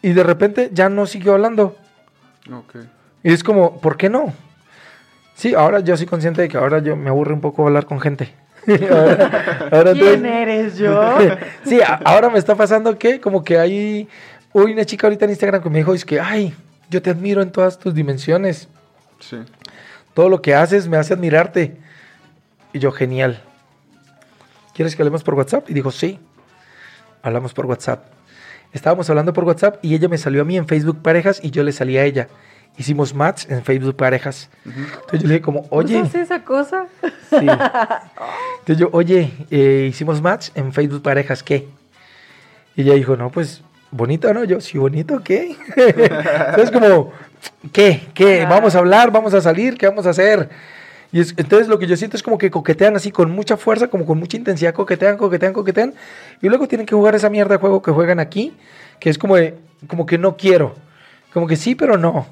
[0.00, 1.76] Y de repente ya no siguió hablando.
[2.52, 2.76] Ok.
[3.24, 4.32] Y es como, ¿por qué no?
[5.38, 8.00] Sí, ahora yo soy consciente de que ahora yo me aburre un poco hablar con
[8.00, 8.34] gente.
[8.66, 11.16] ahora, ahora ¿Quién entonces- eres yo?
[11.64, 14.08] sí, a- ahora me está pasando que como que hay,
[14.52, 16.54] hubo una chica ahorita en Instagram que me dijo, es que, ay,
[16.90, 18.68] yo te admiro en todas tus dimensiones.
[19.20, 19.36] Sí.
[20.12, 21.76] Todo lo que haces me hace admirarte.
[22.72, 23.40] Y yo, genial.
[24.74, 25.70] ¿Quieres que hablemos por WhatsApp?
[25.70, 26.18] Y dijo, sí.
[27.22, 28.06] Hablamos por WhatsApp.
[28.72, 31.62] Estábamos hablando por WhatsApp y ella me salió a mí en Facebook Parejas y yo
[31.62, 32.26] le salí a ella.
[32.78, 34.48] Hicimos match en Facebook Parejas.
[34.64, 36.86] Entonces yo le dije como, oye, ¿Usas esa cosa?
[37.28, 37.36] Sí.
[38.60, 41.66] Entonces yo, oye, eh, hicimos match en Facebook Parejas, ¿qué?
[42.76, 44.44] Y ella dijo, no, pues, bonito, ¿no?
[44.44, 45.56] Yo, sí, bonito, ¿qué?
[45.76, 47.12] entonces como,
[47.72, 48.02] ¿qué?
[48.14, 48.46] ¿Qué?
[48.48, 49.10] ¿Vamos a hablar?
[49.10, 49.76] ¿Vamos a salir?
[49.76, 50.48] ¿Qué vamos a hacer?
[51.10, 53.88] Y es- entonces lo que yo siento es como que coquetean así con mucha fuerza,
[53.88, 55.94] como con mucha intensidad, coquetean, coquetean, coquetean.
[56.40, 58.52] Y luego tienen que jugar esa mierda de juego que juegan aquí,
[59.00, 59.56] que es como, de-
[59.88, 60.76] como que no quiero.
[61.32, 62.26] Como que sí, pero no.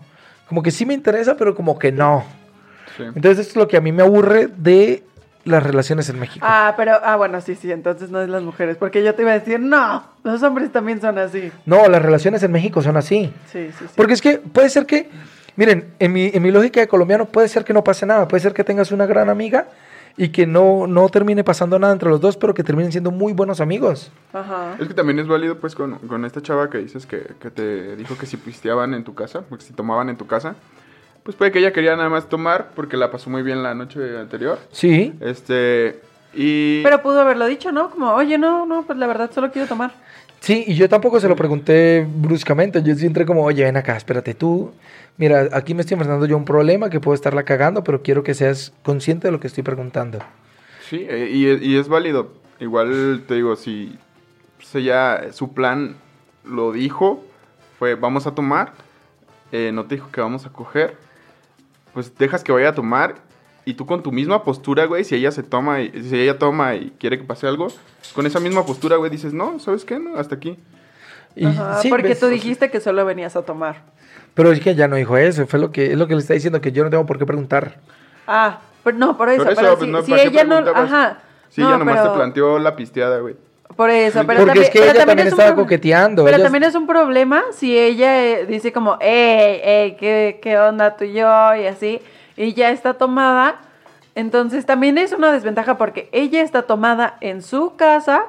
[0.48, 2.24] Como que sí me interesa, pero como que no.
[2.96, 3.02] Sí.
[3.02, 5.02] Entonces esto es lo que a mí me aburre de
[5.44, 6.44] las relaciones en México.
[6.48, 9.30] Ah, pero, ah, bueno, sí, sí, entonces no es las mujeres, porque yo te iba
[9.30, 11.52] a decir, no, los hombres también son así.
[11.64, 13.32] No, las relaciones en México son así.
[13.52, 13.94] Sí, sí, sí.
[13.96, 15.08] Porque es que puede ser que,
[15.54, 18.42] miren, en mi, en mi lógica de colombiano puede ser que no pase nada, puede
[18.42, 19.66] ser que tengas una gran amiga
[20.16, 23.32] y que no, no termine pasando nada entre los dos, pero que terminen siendo muy
[23.32, 24.10] buenos amigos.
[24.32, 24.76] Ajá.
[24.78, 27.96] Es que también es válido, pues, con, con esta chava que dices que, que te
[27.96, 30.56] dijo que si pisteaban en tu casa, porque si tomaban en tu casa,
[31.22, 34.18] pues puede que ella quería nada más tomar porque la pasó muy bien la noche
[34.18, 34.58] anterior.
[34.70, 36.00] Sí, Este,
[36.32, 36.82] y...
[36.82, 37.90] Pero pudo haberlo dicho, ¿no?
[37.90, 39.92] Como, oye, no, no, pues la verdad solo quiero tomar.
[40.46, 44.32] Sí, y yo tampoco se lo pregunté bruscamente, yo entré como, oye, ven acá, espérate
[44.34, 44.72] tú,
[45.16, 48.22] mira, aquí me estoy enfrentando yo a un problema que puedo estarla cagando, pero quiero
[48.22, 50.20] que seas consciente de lo que estoy preguntando.
[50.88, 52.32] Sí, eh, y, y es válido.
[52.60, 53.98] Igual te digo, si
[54.56, 55.96] pues, ella, su plan
[56.44, 57.24] lo dijo,
[57.78, 58.72] fue vamos a tomar,
[59.50, 60.96] eh, no te dijo que vamos a coger,
[61.92, 63.25] pues dejas que vaya a tomar
[63.66, 66.76] y tú con tu misma postura, güey, si ella se toma y si ella toma
[66.76, 67.66] y quiere que pase algo,
[68.14, 69.98] con esa misma postura, güey, dices, no, ¿sabes qué?
[69.98, 70.56] No, hasta aquí.
[71.34, 73.82] Y Ajá, sí, porque ves, tú dijiste que solo venías a tomar.
[74.34, 76.32] Pero es que ella no dijo eso, fue lo que, es lo que le está
[76.34, 77.78] diciendo, que yo no tengo por qué preguntar.
[78.28, 80.44] Ah, pero no, por eso, Por eso, pero pues, si, no, si ¿para qué ella
[80.44, 81.18] no, ajá.
[81.48, 83.34] Sí, no, ella nomás pero- te planteó la pisteada, güey.
[83.74, 85.62] Por eso, pero Porque también, es que pero ella también es estaba problema.
[85.64, 86.24] coqueteando.
[86.24, 90.56] Pero ella- también es un problema si ella eh, dice como, ey, ey, ¿qué, ¿qué
[90.56, 91.54] onda tú y yo?
[91.56, 92.00] Y así,
[92.36, 93.60] y ya está tomada.
[94.14, 98.24] Entonces también es una desventaja porque ella está tomada en su casa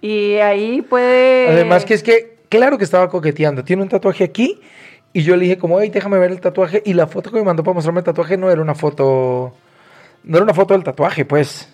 [0.00, 1.48] y ahí puede...
[1.48, 3.64] Además que es que, claro que estaba coqueteando.
[3.64, 4.60] Tiene un tatuaje aquí
[5.14, 6.82] Y yo le dije como, hey, déjame ver el tatuaje.
[6.84, 9.54] Y la foto que me mandó para mostrarme el tatuaje no era una foto...
[10.24, 11.68] No era una foto del tatuaje, pues.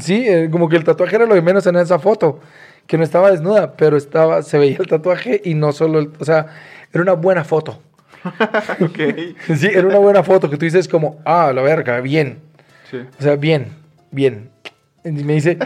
[0.00, 2.40] Sí, eh, como que el tatuaje era lo de menos en esa foto.
[2.86, 6.10] Que no estaba desnuda, pero estaba, se veía el tatuaje y no solo el...
[6.18, 6.46] O sea,
[6.92, 7.80] era una buena foto.
[8.80, 8.98] ok.
[9.56, 12.40] Sí, era una buena foto que tú dices como, ah, la verga, bien.
[12.90, 12.98] Sí.
[13.18, 13.68] O sea, bien,
[14.10, 14.50] bien.
[15.04, 15.58] Y me dice,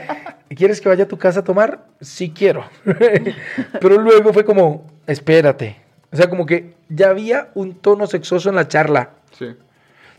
[0.54, 1.86] ¿quieres que vaya a tu casa a tomar?
[2.00, 2.64] Sí quiero.
[3.80, 5.76] Pero luego fue como, espérate.
[6.12, 9.10] O sea, como que ya había un tono sexoso en la charla.
[9.38, 9.56] Sí.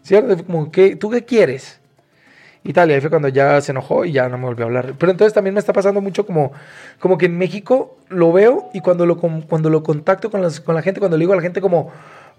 [0.02, 0.36] ¿Cierto?
[0.36, 1.80] Fue Como que, ¿tú qué quieres?
[2.66, 4.68] Y tal, y ahí fue cuando ya se enojó y ya no me volvió a
[4.68, 4.94] hablar.
[4.98, 6.54] Pero entonces también me está pasando mucho como,
[6.98, 10.74] como que en México lo veo y cuando lo, cuando lo contacto con, las- con
[10.74, 11.92] la gente, cuando le digo a la gente como,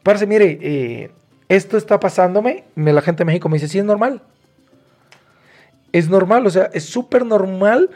[0.05, 1.11] parce, mire, eh,
[1.49, 4.23] esto está pasándome, me, la gente de México me dice, sí, es normal.
[5.93, 7.91] Es normal, o sea, es súper normal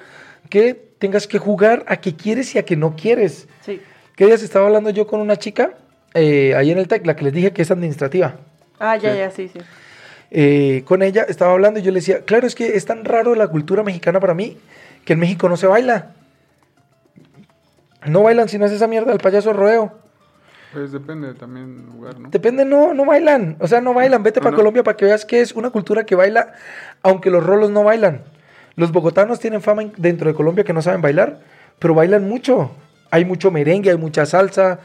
[0.50, 3.46] que tengas que jugar a que quieres y a que no quieres.
[3.64, 3.80] Sí.
[4.16, 5.74] Que días estaba hablando yo con una chica
[6.14, 8.36] eh, ahí en el TEC, la que les dije que es administrativa.
[8.80, 9.18] Ah, ya, Sí.
[9.18, 9.58] ya, sí, sí.
[10.30, 13.34] Eh, con ella estaba hablando y yo le decía, claro, es que es tan raro
[13.34, 14.58] la cultura mexicana para mí
[15.04, 16.12] que en México no se baila.
[18.06, 19.92] No bailan si no es esa mierda del payaso rodeo.
[20.72, 22.28] Pues depende también del lugar, ¿no?
[22.30, 23.56] Depende, no, no bailan.
[23.60, 24.22] O sea, no bailan.
[24.22, 24.56] Vete para ¿no?
[24.56, 26.52] Colombia para que veas que es una cultura que baila,
[27.02, 28.22] aunque los rolos no bailan.
[28.76, 31.40] Los bogotanos tienen fama en- dentro de Colombia que no saben bailar,
[31.78, 32.70] pero bailan mucho.
[33.10, 34.80] Hay mucho merengue, hay mucha salsa,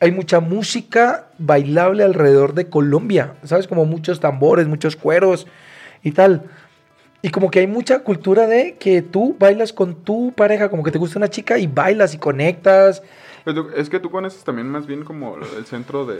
[0.00, 3.34] hay mucha música bailable alrededor de Colombia.
[3.44, 3.68] ¿Sabes?
[3.68, 5.46] Como muchos tambores, muchos cueros
[6.02, 6.42] y tal.
[7.22, 10.90] Y como que hay mucha cultura de que tú bailas con tu pareja, como que
[10.90, 13.02] te gusta una chica y bailas y conectas.
[13.44, 16.16] Pero tú- es que tú conoces también más bien como el centro de,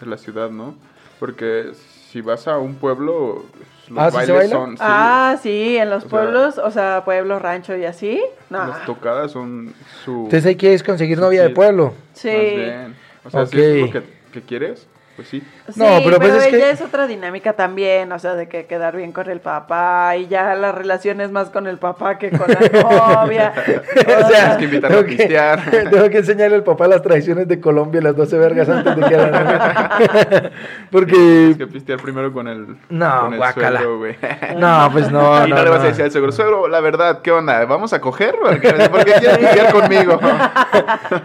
[0.00, 0.74] de la ciudad, ¿no?
[1.20, 1.72] Porque
[2.10, 3.44] si vas a un pueblo,
[3.88, 4.52] los Ah, ¿sí se bailes baila?
[4.54, 4.70] son...
[4.76, 8.20] sí, Ah, sí, en los O sea- pueblos, o sea, pueblos, rancho y así.
[8.50, 8.66] No.
[8.66, 9.72] Las tocadas son
[10.04, 10.12] su...
[10.24, 11.94] Entonces hay que conseguir novia de pueblo.
[12.14, 12.28] Sí.
[12.28, 12.96] Más bien.
[13.24, 13.62] O sea, si Ok.
[13.62, 14.02] es lo que,
[14.32, 14.86] que quieres,
[15.16, 15.40] pues sí.
[15.68, 18.48] Sí, No, pero pero, pues es que- ella es otra dinámica también, o sea, de
[18.48, 22.18] que quedar bien con el papá y ya la relación es más con el papá
[22.18, 22.58] que con la
[23.26, 23.52] novia.
[23.96, 25.62] o sea, Tienes que invitarlo a tengo que- pistear.
[25.90, 29.02] tengo que enseñarle al papá las tradiciones de Colombia y las 12 vergas antes de
[29.02, 30.50] que hagan.
[30.90, 31.12] Porque.
[31.12, 33.80] Tienes que pistear primero con el, No, con el guácala.
[33.80, 34.16] suegro, güey.
[34.56, 35.46] No, pues no.
[35.46, 37.64] y no, no, le vas a decir al suegro, suegro, la verdad, ¿qué onda?
[37.64, 38.34] ¿Vamos a coger?
[38.40, 40.18] Porque, porque quieres pistear conmigo.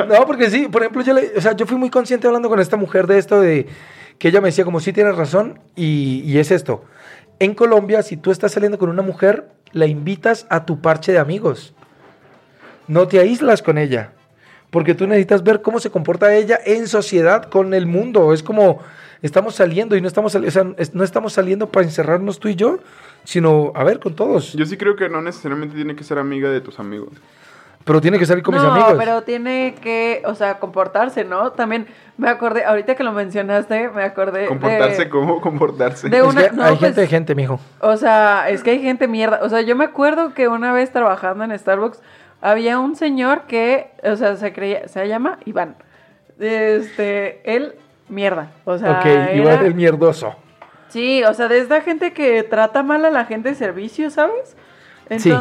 [0.08, 2.60] No, porque sí, por ejemplo, yo, le- o sea, yo fui muy consciente hablando con
[2.60, 3.68] esta mujer de esto, de
[4.20, 6.84] que ella me decía como, sí tienes razón, y, es esto.
[7.40, 11.20] En Colombia, si tú estás saliendo con una mujer, la invitas a tu parche de
[11.20, 11.74] amigos.
[12.88, 14.14] No te aíslas con ella.
[14.72, 18.34] Porque tú necesitas ver cómo se comporta ella en sociedad con el mundo.
[18.34, 18.80] Es como,
[19.22, 20.64] estamos saliendo y no estamos, o sea,
[20.94, 22.80] no estamos saliendo para encerrarnos tú y yo,
[23.24, 24.54] sino, a ver, con todos.
[24.54, 27.14] Yo sí creo que no necesariamente tiene que ser amiga de tus amigos.
[27.88, 28.94] Pero tiene que salir con mis no, amigos.
[28.98, 31.54] pero tiene que, o sea, comportarse, ¿no?
[31.54, 36.10] También me acordé, ahorita que lo mencionaste, me acordé Comportarse de, como comportarse.
[36.10, 37.60] de Es una, que no, hay pues, gente de gente, mijo.
[37.80, 39.40] O sea, es que hay gente mierda.
[39.42, 42.02] O sea, yo me acuerdo que una vez trabajando en Starbucks
[42.42, 45.76] había un señor que, o sea, se creía, se llama Iván.
[46.40, 47.76] Este, él,
[48.10, 48.52] mierda.
[48.66, 50.36] O sea, ok, era- igual el mierdoso.
[50.90, 54.56] Sí, o sea, de esta gente que trata mal a la gente de servicio, ¿sabes?
[55.18, 55.32] Sí.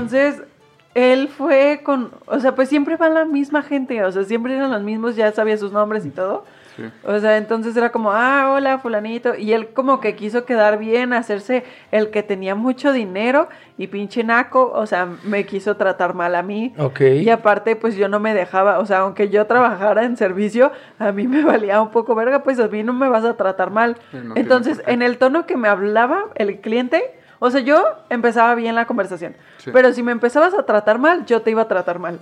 [0.97, 4.71] Él fue con, o sea, pues siempre va la misma gente, o sea, siempre eran
[4.71, 6.47] los mismos, ya sabía sus nombres y todo.
[6.75, 6.85] Sí.
[7.05, 9.35] O sea, entonces era como, ah, hola, fulanito.
[9.35, 14.25] Y él como que quiso quedar bien, hacerse el que tenía mucho dinero y pinche
[14.25, 16.75] naco, o sea, me quiso tratar mal a mí.
[16.79, 17.01] Ok.
[17.01, 21.13] Y aparte, pues yo no me dejaba, o sea, aunque yo trabajara en servicio, a
[21.13, 23.99] mí me valía un poco verga, pues a mí no me vas a tratar mal.
[24.15, 27.03] No Entonces, en el tono que me hablaba el cliente,
[27.39, 29.70] o sea, yo empezaba bien la conversación, Sí.
[29.72, 32.18] pero si me empezabas a tratar mal, yo te iba a tratar mal.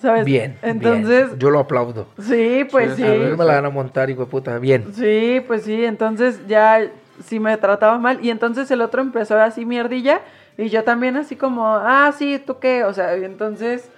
[0.00, 0.24] ¿Sabes?
[0.24, 0.56] Bien.
[0.62, 1.38] Entonces, bien.
[1.38, 2.06] yo lo aplaudo.
[2.18, 3.06] sí, pues Sí, sí.
[3.08, 4.58] A ver, me la van a montar, hijo de puta.
[4.58, 4.94] Bien.
[4.94, 6.90] Sí, pues sí, entonces ya
[7.22, 10.22] sí me trataba mal y entonces el otro empezó así mierdilla
[10.56, 12.84] y yo también así como, ah, sí, ¿tú qué?
[12.84, 13.90] O sea, y entonces,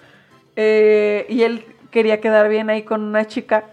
[0.56, 3.64] eh, y él quería quedar bien ahí con una chica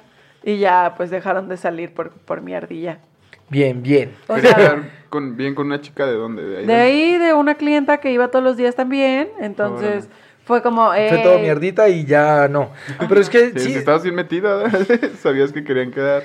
[0.44, 3.00] y ya pues dejaron de salir por, por mierdilla.
[3.50, 4.12] Bien, bien.
[4.28, 6.44] O sea, quedar con, bien con una chica de dónde?
[6.44, 6.66] De ahí.
[6.66, 10.08] de ahí de una clienta que iba todos los días también, entonces
[10.46, 10.92] fue como...
[10.92, 12.70] Fue todo mierdita y ya no.
[13.08, 13.72] Pero es que Sí, sí.
[13.72, 14.70] si estabas bien metida,
[15.22, 16.24] sabías que querían quedar.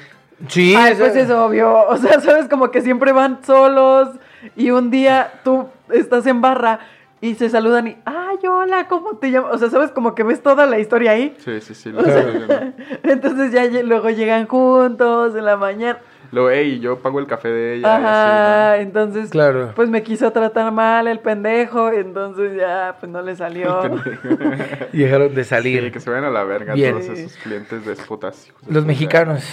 [0.48, 1.72] Sí, Ay, pues es obvio.
[1.88, 4.08] O sea, sabes, como que siempre van solos
[4.56, 6.80] y un día tú estás en barra
[7.20, 9.54] y se saludan y, ay, hola, ¿cómo te llamas?
[9.54, 11.34] O sea, sabes, como que ves toda la historia ahí.
[11.38, 11.90] Sí, sí, sí.
[11.90, 12.02] Lo.
[13.02, 15.98] Entonces ya luego llegan juntos en la mañana.
[16.34, 17.94] Luego, ey, yo pago el café de ella.
[17.96, 19.70] Ajá, así, entonces, Claro.
[19.76, 23.80] pues me quiso tratar mal el pendejo, entonces ya, pues no le salió.
[24.92, 25.92] Y dejaron de Sí, salir.
[25.92, 26.98] que se vayan a la verga Bien.
[26.98, 28.48] todos esos clientes déspotas.
[28.48, 29.44] hijos de Los mexicanos.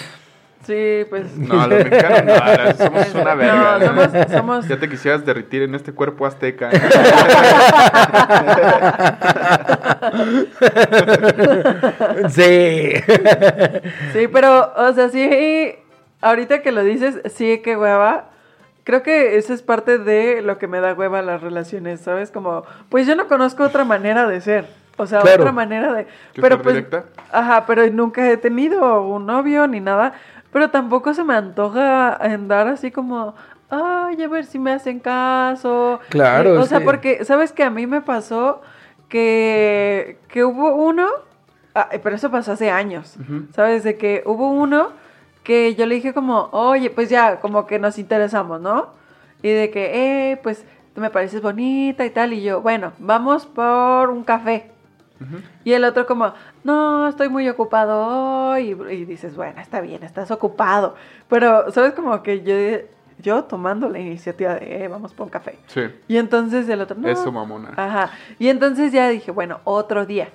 [0.63, 1.35] Sí, pues.
[1.37, 3.77] No, los mexicanos no, no, somos una verga.
[3.79, 6.69] No, somos- somos- Ya te quisieras derretir en este cuerpo azteca.
[12.29, 12.93] Sí.
[14.13, 15.75] Sí, pero, o sea, sí,
[16.21, 18.25] ahorita que lo dices, sí que hueva.
[18.83, 22.31] Creo que eso es parte de lo que me da hueva las relaciones, ¿sabes?
[22.31, 24.65] Como, pues yo no conozco otra manera de ser.
[24.97, 25.43] O sea, Claro.
[25.43, 26.05] otra manera de...
[26.33, 27.05] ¿Que Pero pues, directa?
[27.31, 30.13] ajá, pero nunca he tenido un novio ni nada.
[30.51, 33.35] Pero tampoco se me antoja andar así como,
[33.69, 35.99] ay, a ver si me hacen caso.
[36.09, 38.61] Claro, Y, o sea, que- porque, ¿sabes que A mí me pasó
[39.09, 41.07] que, que hubo uno,
[41.75, 43.15] ah, pero eso pasó hace años,
[43.55, 43.83] ¿sabes?
[43.83, 44.89] De que hubo uno
[45.43, 48.89] que yo le dije como, oye, pues ya, como que nos interesamos, ¿no?
[49.41, 53.45] Y de que, eh, pues tú me pareces bonita y tal, y yo, bueno, vamos
[53.45, 54.71] por un café.
[55.63, 56.33] Y el otro como,
[56.63, 58.75] no, estoy muy ocupado hoy.
[58.89, 60.95] Y, y dices, bueno, está bien, estás ocupado.
[61.29, 61.93] Pero, ¿sabes?
[61.93, 62.55] Como que yo,
[63.19, 65.59] yo tomando la iniciativa de, eh, vamos por un café.
[65.67, 65.81] Sí.
[66.07, 67.07] Y entonces el otro, no.
[67.07, 67.71] Eso, mamona.
[67.75, 68.11] Ajá.
[68.39, 70.29] Y entonces ya dije, bueno, otro día.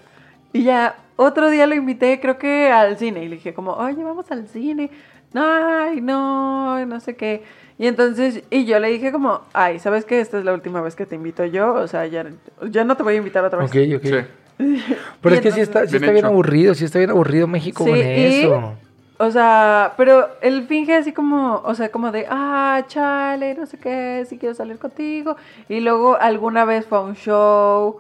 [0.57, 3.25] Y ya, otro día lo invité, creo que al cine.
[3.25, 4.91] Y le dije como, oye, vamos al cine.
[5.35, 7.43] Ay, no, no sé qué.
[7.79, 10.21] Y entonces, y yo le dije como, ay, ¿sabes qué?
[10.21, 11.75] Esta es la última vez que te invito yo.
[11.75, 12.25] O sea, ya,
[12.71, 13.71] ya no te voy a invitar otra vez.
[13.71, 14.05] Ok, ok.
[14.07, 14.15] Sí.
[15.21, 17.11] Pero Y es que sí entonces- está, sí Bien está bien aburrido, sí está bien
[17.11, 18.75] aburrido México Sí, con y- eso.
[19.19, 23.79] O sea, pero él finge así como, o sea, como de, ah, chale, no sé
[23.79, 25.37] qué, si quiero salir contigo.
[25.71, 27.99] Y luego alguna vez fue a un show.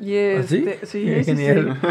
[0.00, 0.64] Y ¿Ah, sí?
[0.66, 1.78] este, sí, sí, Genial.
[1.80, 1.88] sí.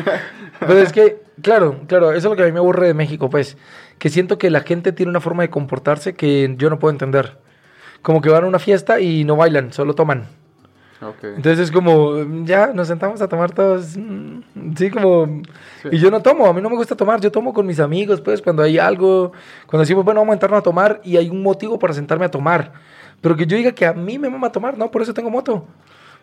[0.59, 3.29] Pero es que, claro, claro, eso es lo que a mí me aburre de México,
[3.29, 3.57] pues.
[3.97, 7.37] Que siento que la gente tiene una forma de comportarse que yo no puedo entender.
[8.01, 10.27] Como que van a una fiesta y no bailan, solo toman.
[11.01, 11.23] Ok.
[11.23, 13.97] Entonces es como, ya nos sentamos a tomar todos.
[13.97, 14.41] mm,
[14.77, 15.41] Sí, como.
[15.81, 15.89] Sí.
[15.93, 17.19] Y yo no tomo, a mí no me gusta tomar.
[17.21, 19.31] Yo tomo con mis amigos, pues, cuando hay algo.
[19.67, 22.31] Cuando decimos, bueno, vamos a sentarnos a tomar y hay un motivo para sentarme a
[22.31, 22.73] tomar.
[23.21, 25.65] Pero que yo diga que a mí me mama tomar, no, por eso tengo moto.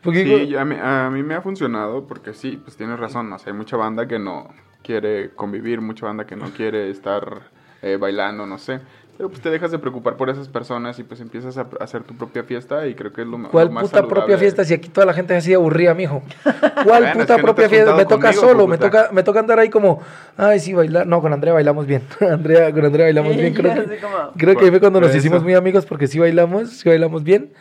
[0.03, 3.33] Porque Sí, digo, a mí, a mí me ha funcionado porque sí, pues tienes razón.
[3.33, 4.49] O sea, hay mucha banda que no
[4.83, 7.43] quiere convivir, mucha banda que no quiere estar
[7.83, 8.81] eh, bailando, no sé.
[9.21, 12.17] Pero pues te dejas de preocupar por esas personas y pues empiezas a hacer tu
[12.17, 14.73] propia fiesta y creo que es lo, me- ¿Cuál lo más puta propia fiesta si
[14.73, 16.23] aquí toda la gente es así aburrida, mijo?
[16.43, 17.95] ¿Cuál Bueno, es puta que propia fiesta?
[17.97, 18.91] Me toca conmigo, solo, me puta.
[18.91, 20.01] toca, me toca andar ahí como,
[20.39, 21.07] ay, sí, bailar.
[21.07, 22.01] No, con Andrea bailamos bien.
[22.23, 23.53] Andrea, con Andrea bailamos bien.
[23.61, 23.99] Creo que,
[24.39, 27.53] creo que ahí fue cuando nos hicimos muy amigos porque sí bailamos, sí bailamos bien.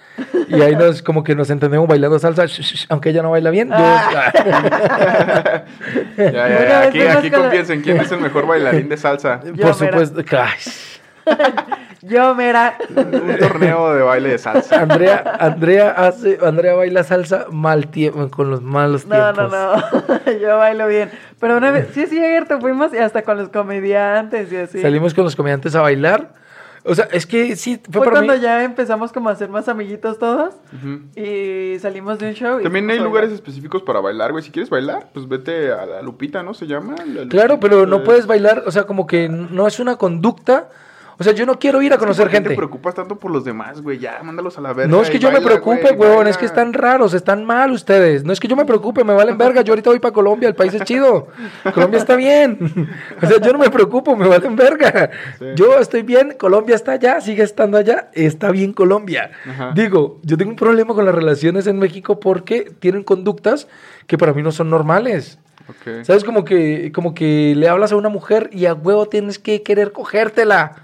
[0.48, 3.50] Y ahí nos, como que nos entendemos bailando salsa, sh- sh- aunque ella no baila
[3.50, 3.68] bien.
[3.68, 4.32] yo- Ah.
[6.18, 6.82] Ya, ya, ya.
[6.84, 9.42] Aquí, aquí confiesen quién es el mejor bailarín de salsa.
[9.42, 10.24] Por supuesto.
[12.02, 12.78] Yo, mira.
[12.96, 14.82] Un torneo de baile de salsa.
[14.82, 19.52] Andrea, Andrea hace, Andrea baila salsa mal tiempo, con los malos No, tiempos.
[19.52, 20.32] no, no.
[20.42, 21.10] Yo bailo bien.
[21.40, 24.82] Pero una vez, sí es cierto, fuimos y hasta con los comediantes y así.
[24.82, 26.34] Salimos con los comediantes a bailar.
[26.86, 28.40] O sea, es que sí, fue, Fue para cuando mí.
[28.40, 30.56] ya empezamos como a ser más amiguitos todos
[31.14, 32.62] y salimos de un show.
[32.64, 34.44] También hay lugares específicos para bailar, güey.
[34.44, 36.54] Si quieres bailar, pues vete a la Lupita, ¿no?
[36.54, 36.96] Se llama.
[37.06, 40.70] La Claro, pero no puedes bailar, o sea, como que no es una conducta.
[41.20, 42.50] O sea, yo no quiero ir a Es que conocer ¿por qué gente.
[42.52, 44.00] te preocupas tanto por los demás, güey?
[44.00, 44.90] Ya, mándalos a la verga.
[44.90, 48.24] No es que yo me preocupe, güey, es que están raros, están mal ustedes.
[48.24, 49.62] No es que yo me preocupe, me valen verga.
[49.62, 51.28] Yo ahorita voy para Colombia, el país es chido.
[51.74, 52.58] Colombia está bien.
[53.22, 55.10] O sea, yo no me preocupo, me valen verga.
[55.38, 55.46] Sí.
[55.56, 59.32] Yo estoy bien, Colombia está allá, sigue estando allá, está bien Colombia.
[59.46, 59.74] Ajá.
[59.76, 63.68] Digo, yo tengo un problema con las relaciones en México porque tienen conductas
[64.08, 65.38] que para mí no son normales.
[66.04, 66.24] ¿Sabes?
[66.24, 69.92] Como que, como que le hablas a una mujer y a huevo tienes que querer
[69.92, 70.76] cogértela.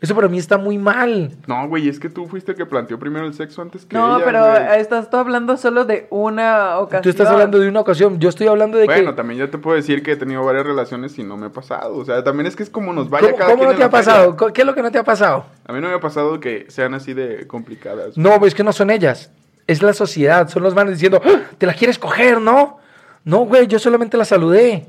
[0.00, 1.30] Eso para mí está muy mal.
[1.46, 4.16] No, güey, es que tú fuiste el que planteó primero el sexo antes que No,
[4.16, 4.80] ella, pero güey.
[4.80, 7.02] estás tú hablando solo de una ocasión.
[7.02, 9.16] Tú estás hablando de una ocasión, yo estoy hablando de Bueno, que...
[9.16, 11.96] también yo te puedo decir que he tenido varias relaciones y no me ha pasado.
[11.96, 13.84] O sea, también es que es como nos vaya ¿Cómo, cada cómo quien no te
[13.84, 14.36] ha pasado?
[14.52, 15.46] ¿Qué es lo que no te ha pasado?
[15.66, 18.16] A mí no me ha pasado que sean así de complicadas.
[18.18, 19.30] No, es que no son ellas.
[19.66, 20.48] Es la sociedad.
[20.48, 22.78] Son los manes diciendo, "Ah, te la quieres coger, ¿no?
[23.24, 24.86] No, güey, yo solamente la saludé.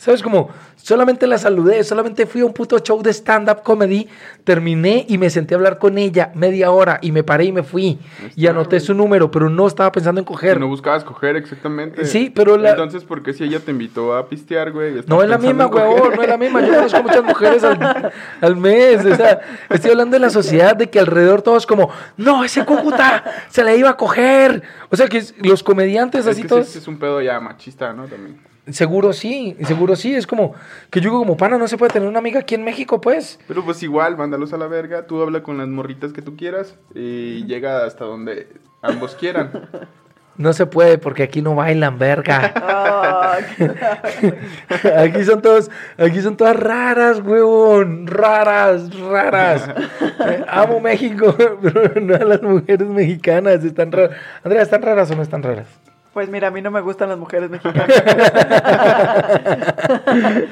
[0.00, 0.22] ¿Sabes?
[0.22, 4.08] Como, solamente la saludé, solamente fui a un puto show de stand-up comedy,
[4.44, 7.62] terminé y me senté a hablar con ella media hora y me paré y me
[7.62, 7.98] fui.
[8.34, 8.80] Y anoté güey.
[8.86, 10.58] su número, pero no estaba pensando en coger.
[10.58, 12.06] no buscabas coger exactamente.
[12.06, 15.02] Sí, pero la- Entonces, ¿por qué si ella te invitó a pistear, güey?
[15.06, 16.62] No es la misma, huevón, no es la misma.
[16.62, 19.04] Yo conozco muchas mujeres al, al mes.
[19.04, 19.38] O sea,
[19.68, 23.74] estoy hablando de la sociedad, de que alrededor todos como, no, ese Cúcuta se la
[23.74, 24.62] iba a coger.
[24.88, 26.68] O sea, que los comediantes Es así que todos...
[26.68, 28.06] sí, es un pedo ya machista, ¿no?
[28.06, 28.48] También.
[28.72, 30.14] Seguro sí, seguro sí.
[30.14, 30.54] Es como
[30.90, 33.38] que yo digo como pana, no se puede tener una amiga aquí en México, pues.
[33.48, 35.06] Pero pues igual, mándalos a la verga.
[35.06, 38.48] Tú habla con las morritas que tú quieras y llega hasta donde
[38.82, 39.68] ambos quieran.
[40.36, 42.54] No se puede porque aquí no bailan, verga.
[44.98, 48.06] Aquí son todos, aquí son todas raras, huevón.
[48.06, 49.68] Raras, raras.
[50.00, 53.62] Eh, amo México, pero no a las mujeres mexicanas.
[53.64, 54.16] Están raras.
[54.42, 55.66] Andrea, ¿están raras o no están raras?
[56.12, 57.86] Pues mira, a mí no me gustan las mujeres mexicanas.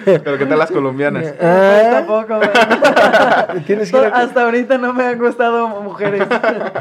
[0.05, 1.35] Pero ¿qué tal las colombianas?
[1.39, 2.37] Pues tampoco.
[2.37, 2.49] güey.
[3.67, 6.23] Tienes que ir a- Hasta ahorita no me han gustado mujeres.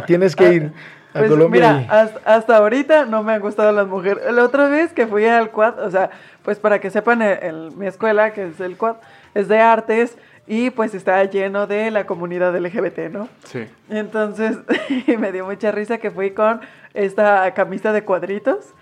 [0.06, 0.72] Tienes que ir
[1.14, 1.74] a Pues, Colombia.
[1.74, 4.24] mira, y- hasta, hasta ahorita no me han gustado las mujeres.
[4.32, 6.12] La otra vez que fui al quad, o sea,
[6.44, 8.98] pues para que sepan, el- el- mi escuela, que es el quad,
[9.34, 10.18] es de artes
[10.48, 13.28] y pues está lleno de la comunidad LGBT, ¿no?
[13.44, 13.66] Sí.
[13.90, 14.58] Entonces
[15.20, 16.62] me dio mucha risa que fui con
[16.94, 18.74] esta camisa de cuadritos.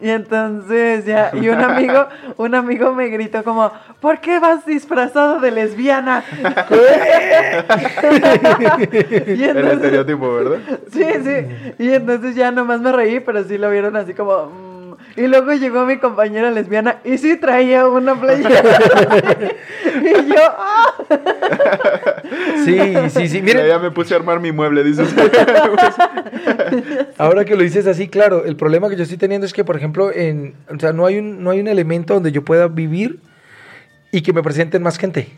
[0.00, 5.38] Y entonces ya, y un amigo, un amigo me gritó como, ¿por qué vas disfrazado
[5.38, 6.24] de lesbiana?
[9.26, 10.58] y El estereotipo, ¿verdad?
[10.92, 11.46] Sí, sí.
[11.78, 14.63] Y entonces ya nomás me reí, pero sí lo vieron así como.
[15.16, 18.50] Y luego llegó mi compañera lesbiana y sí traía una playera.
[20.02, 20.94] y yo, ¡ah!
[22.64, 22.78] Sí,
[23.10, 23.42] sí, sí.
[23.42, 25.08] Miren, ya me puse a armar mi mueble, dices.
[27.18, 29.76] ahora que lo dices así, claro, el problema que yo estoy teniendo es que, por
[29.76, 33.20] ejemplo, en, o sea, no hay un, no hay un elemento donde yo pueda vivir
[34.10, 35.28] y que me presenten más gente.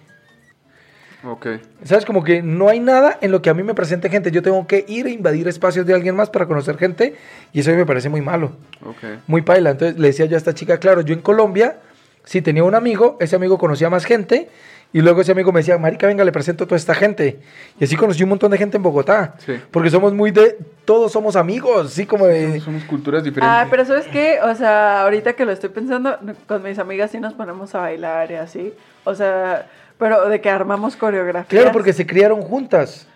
[1.26, 1.46] Ok.
[1.84, 2.04] ¿Sabes?
[2.04, 4.30] Como que no hay nada en lo que a mí me presente gente.
[4.30, 7.14] Yo tengo que ir a invadir espacios de alguien más para conocer gente
[7.52, 8.52] y eso a mí me parece muy malo,
[8.84, 9.20] Ok.
[9.26, 9.70] muy paila.
[9.70, 11.76] Entonces le decía yo a esta chica, claro, yo en Colombia,
[12.24, 14.48] sí tenía un amigo, ese amigo conocía más gente
[14.92, 17.40] y luego ese amigo me decía, Marica, venga, le presento a toda esta gente.
[17.78, 19.34] Y así conocí un montón de gente en Bogotá.
[19.44, 19.60] Sí.
[19.70, 22.60] Porque somos muy de, todos somos amigos, sí, como de...
[22.60, 23.52] Somos culturas diferentes.
[23.52, 24.38] Ah, pero ¿sabes qué?
[24.42, 28.30] O sea, ahorita que lo estoy pensando, con mis amigas sí nos ponemos a bailar
[28.30, 28.72] y así.
[29.04, 29.66] O sea,
[29.98, 31.48] pero de que armamos coreografías.
[31.48, 33.08] Claro, porque se criaron juntas.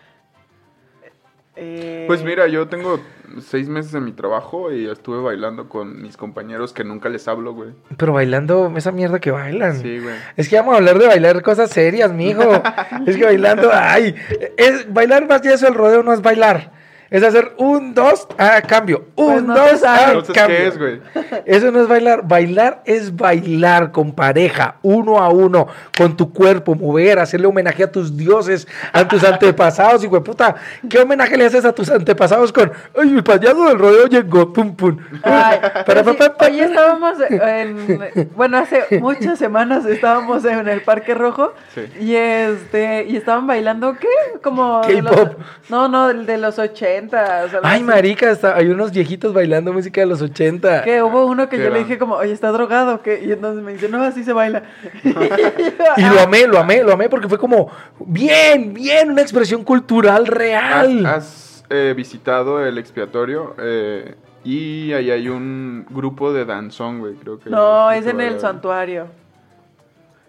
[1.56, 3.00] eh, Pues mira, yo tengo
[3.40, 7.52] seis meses en mi trabajo y estuve bailando con mis compañeros que nunca les hablo,
[7.54, 7.70] güey.
[7.96, 9.76] Pero bailando esa mierda que bailan.
[9.80, 10.16] Sí, güey.
[10.36, 12.42] Es que vamos a hablar de bailar cosas serias, mijo.
[13.06, 14.14] es que bailando, ay,
[14.56, 16.72] es, bailar más que eso, el rodeo no es bailar.
[17.11, 19.06] Es hacer un, dos, a cambio.
[19.16, 20.56] Un, Pues no te dos, a Entonces, cambio.
[20.56, 21.00] ¿qué es, güey?
[21.44, 22.22] Eso no es bailar.
[22.24, 25.66] Bailar es bailar con pareja, uno a uno,
[25.98, 30.04] con tu cuerpo, mover, hacerle homenaje a tus dioses, a tus antepasados.
[30.04, 30.54] Y güey, puta,
[30.88, 34.76] ¿qué homenaje le haces a tus antepasados con, ay, el payaso del rodeo llegó, pum,
[34.76, 34.96] pum?
[35.24, 41.14] Ay, Para, pero sí, hoy estábamos en, bueno, hace muchas semanas estábamos en el Parque
[41.14, 41.82] Rojo Sí.
[42.00, 44.08] y este, y estaban bailando, ¿qué?
[44.42, 45.38] Como de los- K-pop.
[45.70, 46.99] no, no, de los 80.
[47.07, 50.82] O sea, Ay, marica, está- hay unos viejitos bailando música de los 80.
[50.82, 53.03] Que hubo uno que yo le dije como, oye, ¿está drogado?
[53.03, 53.22] qué?
[53.24, 54.62] Y entonces me dice, no, así se baila.
[55.05, 57.70] Y lo amé, lo amé, lo amé porque fue como,
[58.01, 61.07] bien, bien, una expresión cultural real.
[61.07, 63.55] ¿Has, has, eh, visitado el expiatorio?
[63.59, 67.51] Eh, y ahí hay un grupo de danzón, güey, creo que.
[67.51, 69.07] No, es en el santuario.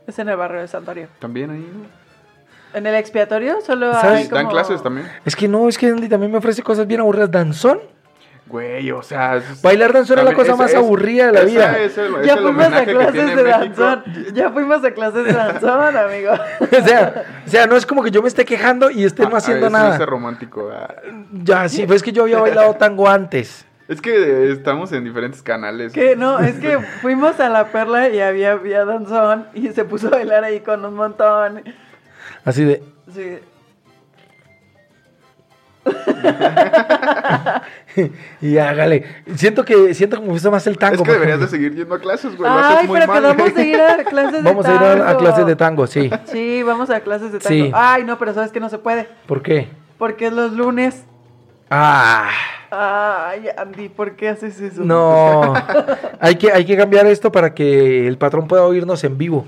[0.07, 1.07] Es en el barrio del santuario.
[1.19, 2.00] También ahí, ¿no?
[2.73, 4.21] En el expiatorio solo ¿Sabes?
[4.23, 5.07] hay Dan clases también.
[5.25, 7.29] Es que no, es que Andy también me ofrece cosas bien aburridas.
[7.31, 7.79] ¿Danzón?
[8.47, 9.37] Güey, o sea.
[9.37, 11.77] es- Bailar danzón es la cosa más es- aburrida de la vida.
[11.79, 14.03] Es el, es Ya fuimos a clases de danzón.
[14.33, 16.31] Ya fuimos a clases de danzón, amigo.
[16.59, 19.35] o, sea, o sea, no es como que yo me esté quejando y esté no
[19.35, 19.95] Ah, haciendo eso nada.
[19.95, 20.69] Es romántico.
[20.73, 20.93] ah.
[21.31, 23.65] Ya, sí, pues es que yo había bailado tango antes.
[23.87, 25.91] Es que estamos en diferentes canales.
[25.93, 30.07] Que no, es que fuimos a la perla y había, había danzón y se puso
[30.07, 31.61] a bailar ahí con un montón.
[32.45, 32.81] Así de,
[33.13, 33.39] Sí.
[38.41, 39.03] y hágale.
[39.35, 40.97] Siento que, siento que me gusta más el tango.
[40.97, 42.49] Es que deberías de seguir yendo a clases, güey.
[42.49, 43.65] lo Ay, haces muy pero mal, quedamos güey.
[43.65, 44.93] de ir a clases de Vamos a tango.
[44.95, 46.09] ir a, a clases de tango, sí.
[46.25, 47.65] Sí, vamos a clases de tango.
[47.65, 47.71] Sí.
[47.73, 49.07] Ay, no, pero sabes que no se puede.
[49.25, 49.67] ¿Por qué?
[49.97, 51.03] Porque es los lunes.
[51.69, 52.29] Ah,
[52.69, 54.81] Ay, Andy, ¿por qué haces eso?
[54.83, 55.53] no.
[56.19, 59.45] hay, que, hay que cambiar esto para que el patrón pueda oírnos en vivo.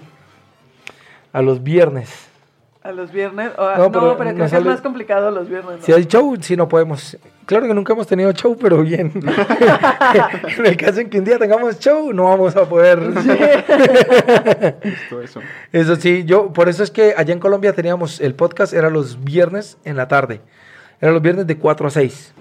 [1.32, 2.10] A los viernes.
[2.84, 3.52] A los viernes.
[3.58, 5.80] o a- No, no, pero no creo que sale- es más complicado los viernes.
[5.80, 5.86] ¿no?
[5.86, 7.18] Si hay show, sí no podemos.
[7.46, 9.12] Claro que nunca hemos tenido show, pero bien.
[10.58, 13.00] en el caso en que un día tengamos show, no vamos a poder.
[15.72, 19.24] Eso sí, yo, por eso es que allá en Colombia teníamos el podcast, era los
[19.24, 20.42] viernes en la tarde.
[21.02, 22.34] Era los viernes de 4 a 6.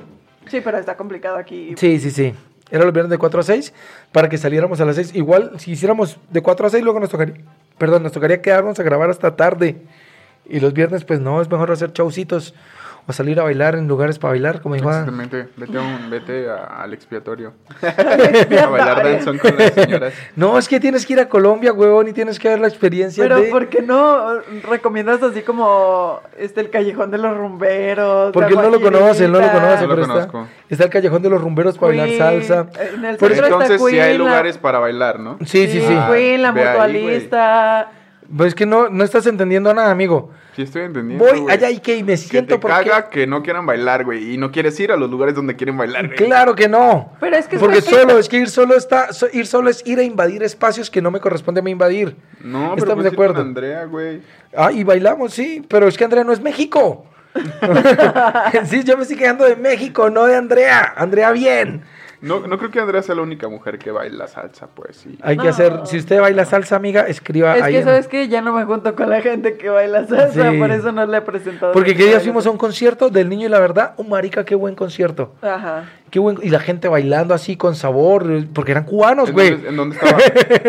[0.47, 1.74] Sí, pero está complicado aquí.
[1.76, 2.34] Sí, sí, sí.
[2.70, 3.72] Era los viernes de 4 a 6
[4.12, 5.14] para que saliéramos a las 6.
[5.14, 7.34] Igual, si hiciéramos de 4 a 6, luego nos tocaría,
[7.78, 9.76] perdón, nos tocaría quedarnos a grabar hasta tarde.
[10.53, 12.55] Y los viernes, pues no, es mejor hacer showcitos
[13.05, 15.09] o salir a bailar en lugares para bailar, como dijo Adam.
[15.09, 15.48] Exactamente.
[15.57, 17.53] Vete, a un- vete a- al expiatorio.
[17.82, 20.12] a bailar danzón con las señoras.
[20.36, 23.24] No, es que tienes que ir a Colombia, huevón, y tienes que ver la experiencia
[23.24, 23.48] Pero de...
[23.50, 24.38] ¿por qué no
[24.68, 28.30] recomiendas así como este el callejón de los rumberos?
[28.32, 30.48] Porque él no lo conoce, él no lo conoce, No lo pero está, conozco.
[30.68, 32.66] está el callejón de los rumberos para bailar Queen, salsa.
[32.94, 35.38] En el Por está Entonces sí hay Queen, la- lugares para bailar, ¿no?
[35.40, 35.96] Sí, sí, sí.
[35.98, 37.90] Ah, Queen, la ve ahí, mutualista.
[38.36, 40.30] Pues es que no, no estás entendiendo nada, amigo.
[40.55, 42.74] Sí estoy entendiendo, Voy allá y que y me Que siento te porque...
[42.90, 44.34] caga que no quieran bailar, güey.
[44.34, 46.16] Y no quieres ir a los lugares donde quieren bailar, güey.
[46.18, 47.12] Claro que no.
[47.20, 48.00] Pero es que Porque ¿sabes qué?
[48.03, 51.00] solo, es que ir solo está, so- ir solo es ir a invadir espacios que
[51.00, 52.16] no me corresponde a mí invadir.
[52.40, 53.40] No, pero Estamos pues de con acuerdo.
[53.42, 54.20] Andrea, güey.
[54.55, 57.07] Ah, y bailamos, sí, pero es que Andrea no es México.
[58.66, 60.92] sí, yo me estoy quedando de México, no de Andrea.
[60.96, 61.82] Andrea bien.
[62.23, 65.18] No, no creo que Andrea sea la única mujer que baila salsa, pues sí.
[65.23, 67.73] Hay que hacer, si usted baila salsa, amiga, escriba Es ahí.
[67.73, 70.59] que en- sabes que ya no me junto con la gente que baila salsa, Sí.
[70.59, 71.73] por eso no le he presentado.
[71.73, 74.45] Porque que que día fuimos a un concierto del niño y la verdad, un marica,
[74.45, 75.35] qué buen concierto.
[75.43, 75.85] Ajá.
[76.11, 79.51] Qué buen, y la gente bailando así con sabor, porque eran cubanos, ¿En güey.
[79.51, 80.20] dónde, en dónde estaban?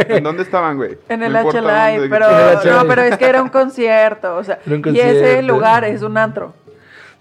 [0.09, 0.97] ¿En dónde estaban, güey?
[1.09, 2.25] En No el H-Live, dónde- pero
[2.61, 6.17] el no, pero es que era un concierto, o sea, y ese lugar es un
[6.17, 6.53] antro.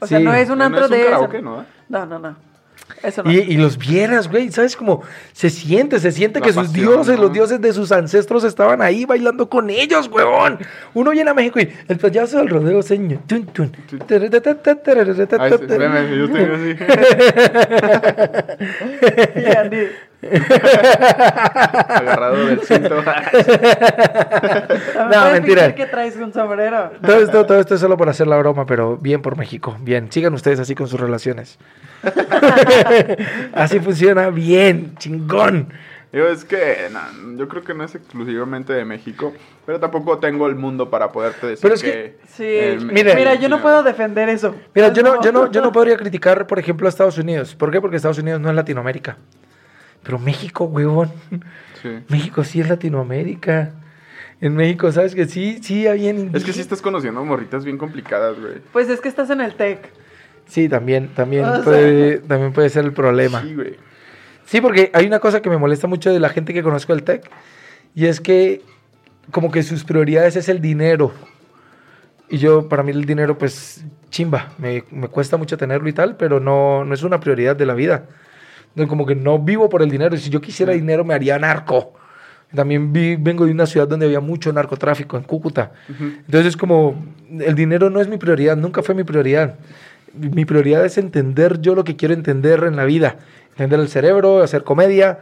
[0.00, 0.24] O sea, Sí.
[0.24, 1.44] no es un No, no antro es un de karaoke, eso.
[1.44, 1.64] ¿no?
[1.88, 2.36] No, no, no.
[3.02, 3.30] Eso no.
[3.32, 5.02] Y, y los vieras, güey, ¿sabes cómo?
[5.32, 7.22] Se siente, se siente La que sus pasión, dioses, ¿no?
[7.22, 10.58] los dioses de sus ancestros estaban ahí bailando con ellos, huevón.
[10.94, 13.20] Uno viene a México y el payaso del rodeo, señor.
[13.26, 13.72] Tun, tun.
[15.38, 16.76] Ay, sí, yo estoy así.
[19.42, 19.88] Y Andy,
[21.88, 23.02] Agarrado del cinto.
[23.02, 23.02] ¿me
[25.16, 25.74] No, mentira.
[25.74, 26.92] que traes un sombrero?
[27.04, 29.76] Todo esto, todo esto es solo para hacer la broma, pero bien por México.
[29.80, 31.58] Bien, sigan ustedes así con sus relaciones.
[33.54, 35.72] así funciona, bien, chingón.
[36.12, 39.32] Yo es que no, yo creo que no es exclusivamente de México,
[39.64, 43.14] pero tampoco tengo el mundo para poderte decir Pero es que, que- Sí, el- Mire.
[43.14, 44.54] mira, yo no puedo defender eso.
[44.74, 47.54] Mira, yo no, yo, no, yo no podría criticar, por ejemplo, a Estados Unidos.
[47.54, 47.80] ¿Por qué?
[47.80, 49.16] Porque Estados Unidos no es Latinoamérica.
[50.02, 51.10] Pero México, huevón.
[51.82, 51.88] Sí.
[52.08, 53.72] México sí es Latinoamérica.
[54.40, 55.58] En México, ¿sabes que sí?
[55.62, 58.54] Sí, hay en Es que sí estás conociendo morritas bien complicadas, güey.
[58.72, 59.88] Pues es que estás en el TEC.
[60.46, 61.64] Sí, también, también, O sea.
[61.64, 63.40] puede, también puede ser el problema.
[63.42, 63.76] Sí, güey.
[64.44, 67.04] Sí, porque hay una cosa que me molesta mucho de la gente que conozco del
[67.04, 67.30] tech
[67.94, 68.62] y es que
[69.30, 71.12] como que sus prioridades es el dinero.
[72.28, 76.16] Y yo, para mí el dinero, pues, chimba, me, me cuesta mucho tenerlo y tal,
[76.16, 78.06] pero no, no es una prioridad de la vida.
[78.88, 80.16] Como que no vivo por el dinero.
[80.16, 81.92] Si yo quisiera dinero, me haría narco.
[82.54, 85.72] También vi- vengo de una ciudad donde había mucho narcotráfico, en Cúcuta.
[85.88, 87.02] Entonces es como,
[87.40, 89.56] el dinero no es mi prioridad, nunca fue mi prioridad.
[90.14, 93.16] Mi prioridad es entender yo lo que quiero entender en la vida.
[93.50, 95.20] Entender el cerebro, hacer comedia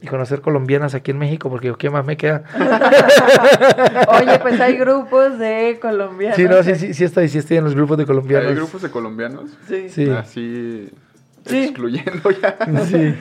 [0.00, 2.42] y conocer colombianas aquí en México, porque ¿qué más me queda?
[4.08, 6.36] Oye, pues hay grupos de colombianos.
[6.36, 8.48] Sí, no, sí, sí, sí estoy, sí estoy en los grupos de colombianos.
[8.48, 9.50] ¿Hay grupos de colombianos?
[9.68, 9.88] Sí.
[9.88, 10.08] Sí.
[10.10, 10.90] Así
[11.44, 11.64] Sí.
[11.64, 12.56] excluyendo ya.
[12.86, 13.14] Sí,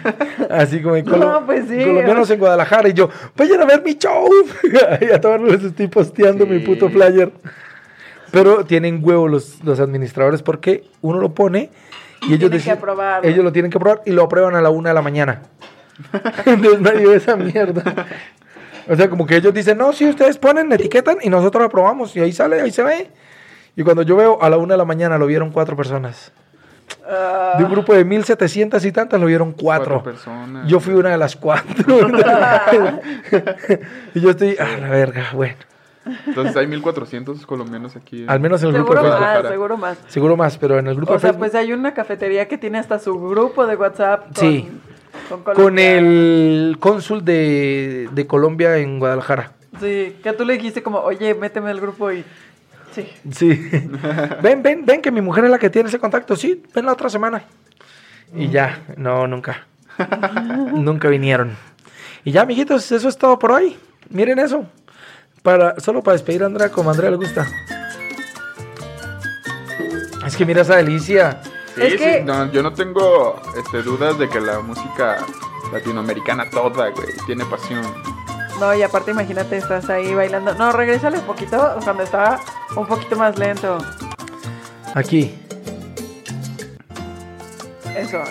[0.49, 1.77] así como en No, pues sí.
[1.77, 4.29] colombianos en Guadalajara y yo, vayan a ver mi show.
[5.01, 7.31] y a todos les estoy posteando mi puto flyer.
[8.31, 11.69] Pero tienen huevo los, los administradores porque uno lo pone
[12.21, 12.79] y ellos, Tienen
[13.21, 15.41] que ellos lo tienen que aprobar y lo aprueban a la una de la mañana.
[16.45, 18.05] Entonces nadie ve esa mierda.
[18.87, 22.15] O sea, como que ellos dicen, no, si ustedes ponen, etiquetan y nosotros aprobamos.
[22.15, 23.09] Y ahí sale, ahí se ve.
[23.75, 26.31] Y cuando yo veo a la una de la mañana lo vieron cuatro personas.
[27.07, 29.95] Ah, De un grupo de 1700 y tantas lo vieron cuatro.
[30.01, 30.67] Cuatro personas.
[30.67, 32.07] Yo fui una de las cuatro.
[34.13, 35.55] y yo estoy, a la verga, bueno.
[36.25, 38.25] Entonces hay 1400 colombianos aquí.
[38.27, 39.31] Al menos en el grupo de seguro Facebook.
[39.41, 39.97] más, seguro más.
[40.07, 41.39] Seguro más, pero en el grupo O de sea, Facebook.
[41.49, 44.69] pues hay una cafetería que tiene hasta su grupo de WhatsApp con, Sí.
[45.29, 49.51] con, con el cónsul de, de Colombia en Guadalajara.
[49.79, 52.25] Sí, que tú le dijiste como, oye, méteme al grupo y...
[52.91, 53.07] Sí.
[53.31, 53.49] Sí.
[54.41, 56.35] ven, ven, ven que mi mujer es la que tiene ese contacto.
[56.35, 57.43] Sí, ven la otra semana.
[58.35, 59.67] Y ya, no, nunca.
[60.73, 61.55] nunca vinieron.
[62.23, 63.77] Y ya, amiguitos, eso es todo por hoy.
[64.09, 64.65] Miren eso.
[65.43, 67.47] Para, solo para despedir a Andrea como a Andrea le gusta.
[70.25, 71.41] Es que mira esa delicia.
[71.75, 75.25] Sí, Es sí, no, yo no tengo este, dudas de que la música
[75.71, 77.81] latinoamericana toda, güey, tiene pasión.
[78.61, 80.53] No, y aparte imagínate, estás ahí bailando.
[80.53, 82.39] No, regrésale un poquito cuando estaba
[82.75, 83.79] un poquito más lento.
[84.93, 85.35] Aquí.
[87.97, 88.21] Eso.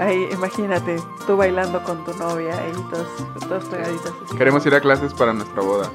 [0.00, 0.96] Ahí, imagínate,
[1.28, 4.12] tú bailando con tu novia ahí, todos, todos pegaditos.
[4.26, 4.36] así.
[4.36, 5.88] Queremos ir a clases para nuestra boda.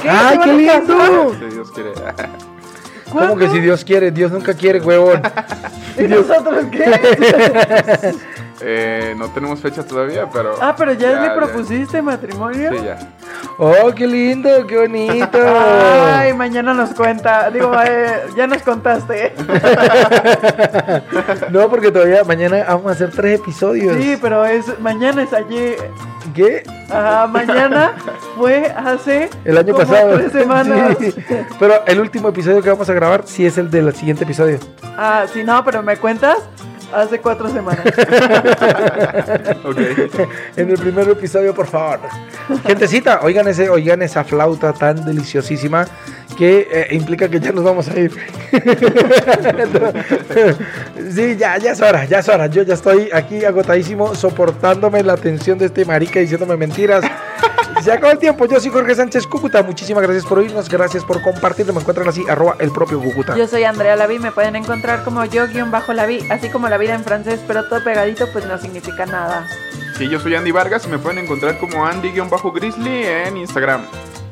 [0.00, 0.08] ¿Qué?
[0.08, 1.34] ¡Ay, ¿Se qué lindo!
[1.36, 1.92] Si Dios quiere.
[3.12, 4.12] ¿Cómo que si Dios quiere?
[4.12, 5.20] Dios nunca quiere, huevón.
[5.98, 8.14] ¿Y nosotros qué?
[8.60, 10.54] Eh, no tenemos fecha todavía, pero.
[10.60, 12.70] Ah, pero ya, le propusiste matrimonio.
[12.72, 12.98] Sí, ya.
[13.58, 15.38] Oh, qué lindo, qué bonito.
[15.42, 17.50] Ay, mañana nos cuenta.
[17.50, 19.34] Digo, eh, ya nos contaste.
[21.50, 23.96] no, porque todavía mañana vamos a hacer tres episodios.
[23.96, 25.74] Sí, pero es mañana es allí.
[26.34, 26.62] ¿Qué?
[26.90, 27.94] Ajá, mañana
[28.36, 30.16] fue hace el año como pasado.
[30.16, 30.96] tres semanas.
[31.06, 31.14] Sí.
[31.58, 34.58] Pero el último episodio que vamos a grabar sí es el del siguiente episodio.
[34.96, 36.38] Ah, sí, no, pero me cuentas
[36.92, 37.84] hace cuatro semanas.
[39.64, 39.78] Ok.
[40.56, 42.00] En el primer episodio, por favor.
[42.64, 45.86] Gentecita, oigan, ese, oigan esa flauta tan deliciosísima
[46.36, 48.12] que eh, implica que ya nos vamos a ir.
[51.10, 52.46] sí, ya, ya es hora, ya es hora.
[52.46, 57.04] Yo ya estoy aquí agotadísimo soportándome la atención de este marica diciéndome mentiras.
[57.82, 58.46] Se acabó el tiempo.
[58.46, 59.62] Yo soy Jorge Sánchez Cúcuta.
[59.62, 60.68] Muchísimas gracias por oírnos.
[60.68, 61.66] Gracias por compartir.
[61.72, 63.36] Me encuentran así, arroba el propio Cúcuta.
[63.36, 66.78] Yo soy Andrea Laví, me pueden encontrar como yo guion bajo Laví, así como la
[66.78, 69.46] vida en francés, pero todo pegadito pues no significa nada.
[69.96, 73.80] Sí, yo soy Andy Vargas y me pueden encontrar como Andy-Grizzly en Instagram.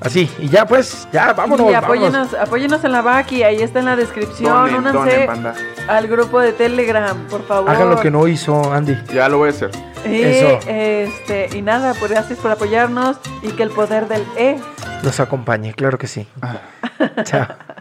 [0.00, 1.70] Así, y ya pues, ya vámonos.
[1.70, 1.84] y vámonos.
[1.84, 4.52] apóyenos, apóyenos en la Baki, ahí está en la descripción.
[4.52, 5.54] Donen, Únanse donen, banda.
[5.88, 7.70] al grupo de Telegram, por favor.
[7.70, 8.94] Hagan lo que no hizo Andy.
[9.14, 9.70] Ya lo voy a hacer.
[10.04, 10.58] Y, Eso.
[10.66, 14.60] Este, y nada, pues gracias por apoyarnos y que el poder del E
[15.02, 16.28] Los acompañe, claro que sí.
[17.24, 17.46] Chao.